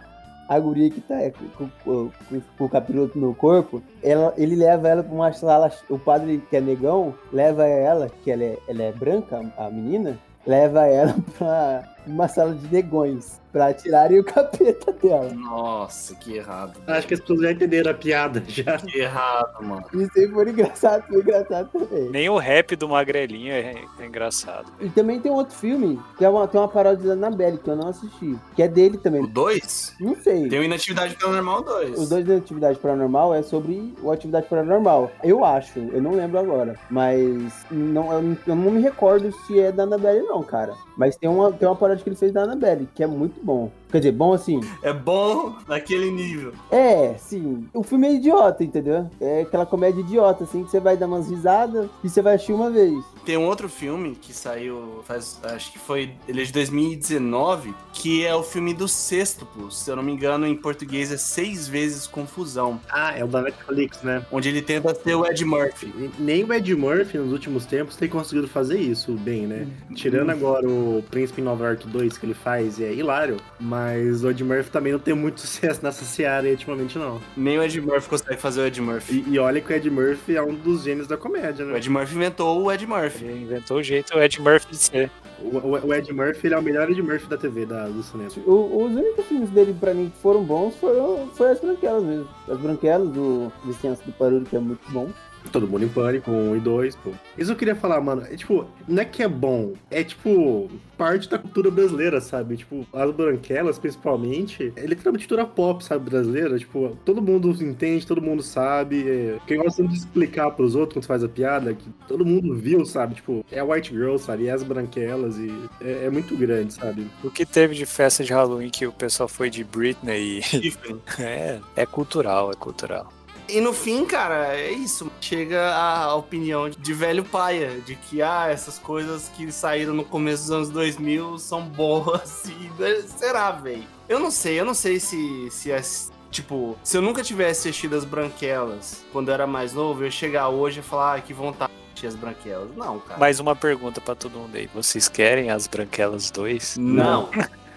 [0.50, 1.16] a guria que tá
[1.58, 5.72] com, com- com- com o capiroto no corpo, ela, ele leva ela pra uma sala.
[5.90, 10.18] O padre, que é negão, leva ela, que ela é, ela é branca, a menina,
[10.46, 15.30] leva ela pra uma sala de negões, pra tirarem o capeta dela.
[15.34, 16.80] Nossa, que errado.
[16.88, 18.78] Acho que as pessoas já entenderam a piada já.
[18.78, 19.86] Que errado, mano.
[19.94, 22.10] Isso aí foi engraçado, foi engraçado também.
[22.10, 24.72] Nem o rap do Magrelinho é, é engraçado.
[24.80, 27.76] E também tem outro filme, que é uma, tem uma paródia da Annabelle, que eu
[27.76, 29.24] não assisti, que é dele O também.
[29.24, 29.98] 2?
[30.00, 30.50] Não sei.
[30.50, 32.00] Tem o Inatividade Paranormal 2.
[32.00, 35.12] Os dois da Atividade Paranormal é sobre o Atividade Paranormal.
[35.24, 36.76] Eu acho, eu não lembro agora.
[36.90, 40.74] Mas não, eu, não- eu não me recordo se é da Annabelle, não, cara.
[40.98, 43.70] Mas tem uma, tem uma paródia que ele fez da Annabelle, que é muito bom.
[43.94, 44.60] Quer dizer, bom assim.
[44.82, 46.52] É bom naquele nível.
[46.72, 47.68] É, sim.
[47.72, 49.08] O filme é idiota, entendeu?
[49.22, 52.54] É aquela comédia idiota, assim, que você vai dar umas risadas e você vai assistir
[52.54, 53.06] uma vez.
[53.24, 55.40] Tem um outro filme que saiu faz.
[55.44, 56.12] Acho que foi.
[56.28, 59.72] Ele é de 2019, que é o filme do Sextuplo.
[59.72, 62.82] Se eu não me engano, em português é Seis Vezes Confusão.
[62.90, 64.26] Ah, é o da Netflix, né?
[64.32, 66.12] Onde ele tenta ser o Ed Murphy.
[66.18, 69.68] Nem o Ed Murphy, nos últimos tempos, tem conseguido fazer isso bem, né?
[69.94, 73.38] Tirando agora o Príncipe em Nova York 2 que ele faz, e é hilário.
[73.60, 73.83] Mas
[74.24, 77.22] o Ed Murphy também não tem muito sucesso nessa seara aí, ultimamente, não.
[77.36, 79.24] Nem o Ed Murphy consegue fazer o Ed Murphy.
[79.28, 81.78] E, e olha que o Ed Murphy é um dos gênios da comédia, O né?
[81.78, 83.26] Ed Murphy inventou o Ed Murphy.
[83.26, 85.12] Ele inventou o jeito o Ed Murphy de ser.
[85.42, 88.02] O, o- o Ed Murphy ele é o melhor Ed Murphy da TV, da, do
[88.04, 88.30] cinema.
[88.46, 92.28] O- os únicos filmes dele, pra mim, que foram bons foram foi as branquelas mesmo.
[92.48, 95.10] As branquelas do Licença do Barulho, que é muito bom.
[95.52, 97.12] Todo mundo em pânico, um e dois, pô.
[97.38, 98.24] Isso eu queria falar, mano.
[98.30, 102.58] É tipo, não é que é bom, é tipo, parte da cultura brasileira, sabe?
[102.58, 106.58] Tipo, as branquelas, principalmente, é literalmente cultura pop, sabe, brasileira.
[106.58, 109.08] Tipo, todo mundo entende, todo mundo sabe.
[109.08, 109.38] É...
[109.46, 113.16] Quem gosta de explicar pros outros quando faz a piada, que todo mundo viu, sabe?
[113.16, 114.44] Tipo, é a White Girl, sabe?
[114.44, 117.08] E as branquelas, e é, é muito grande, sabe?
[117.24, 120.74] O que teve de festa de Halloween que o pessoal foi de Britney e.
[121.20, 123.12] É, é cultural, é cultural.
[123.48, 125.12] E no fim, cara, é isso.
[125.20, 130.44] Chega a opinião de velho paia, de que ah, essas coisas que saíram no começo
[130.44, 133.84] dos anos 2000 são boas e será, velho?
[134.08, 135.82] Eu não sei, eu não sei se se é
[136.30, 140.12] tipo, se eu nunca tivesse assistido as branquelas quando eu era mais novo, eu ia
[140.12, 142.76] chegar hoje e falar, ah, que vontade de assistir as branquelas.
[142.76, 143.20] Não, cara.
[143.20, 144.68] Mais uma pergunta pra todo mundo aí.
[144.74, 146.78] Vocês querem as Branquelas 2?
[146.78, 147.30] Não.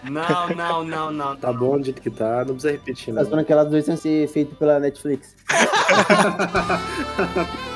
[0.04, 1.36] Não, não, não, não.
[1.36, 3.22] Tá bom do jeito que tá, não precisa repetir, não.
[3.22, 5.34] As branquelas dois vão ser feito pela Netflix.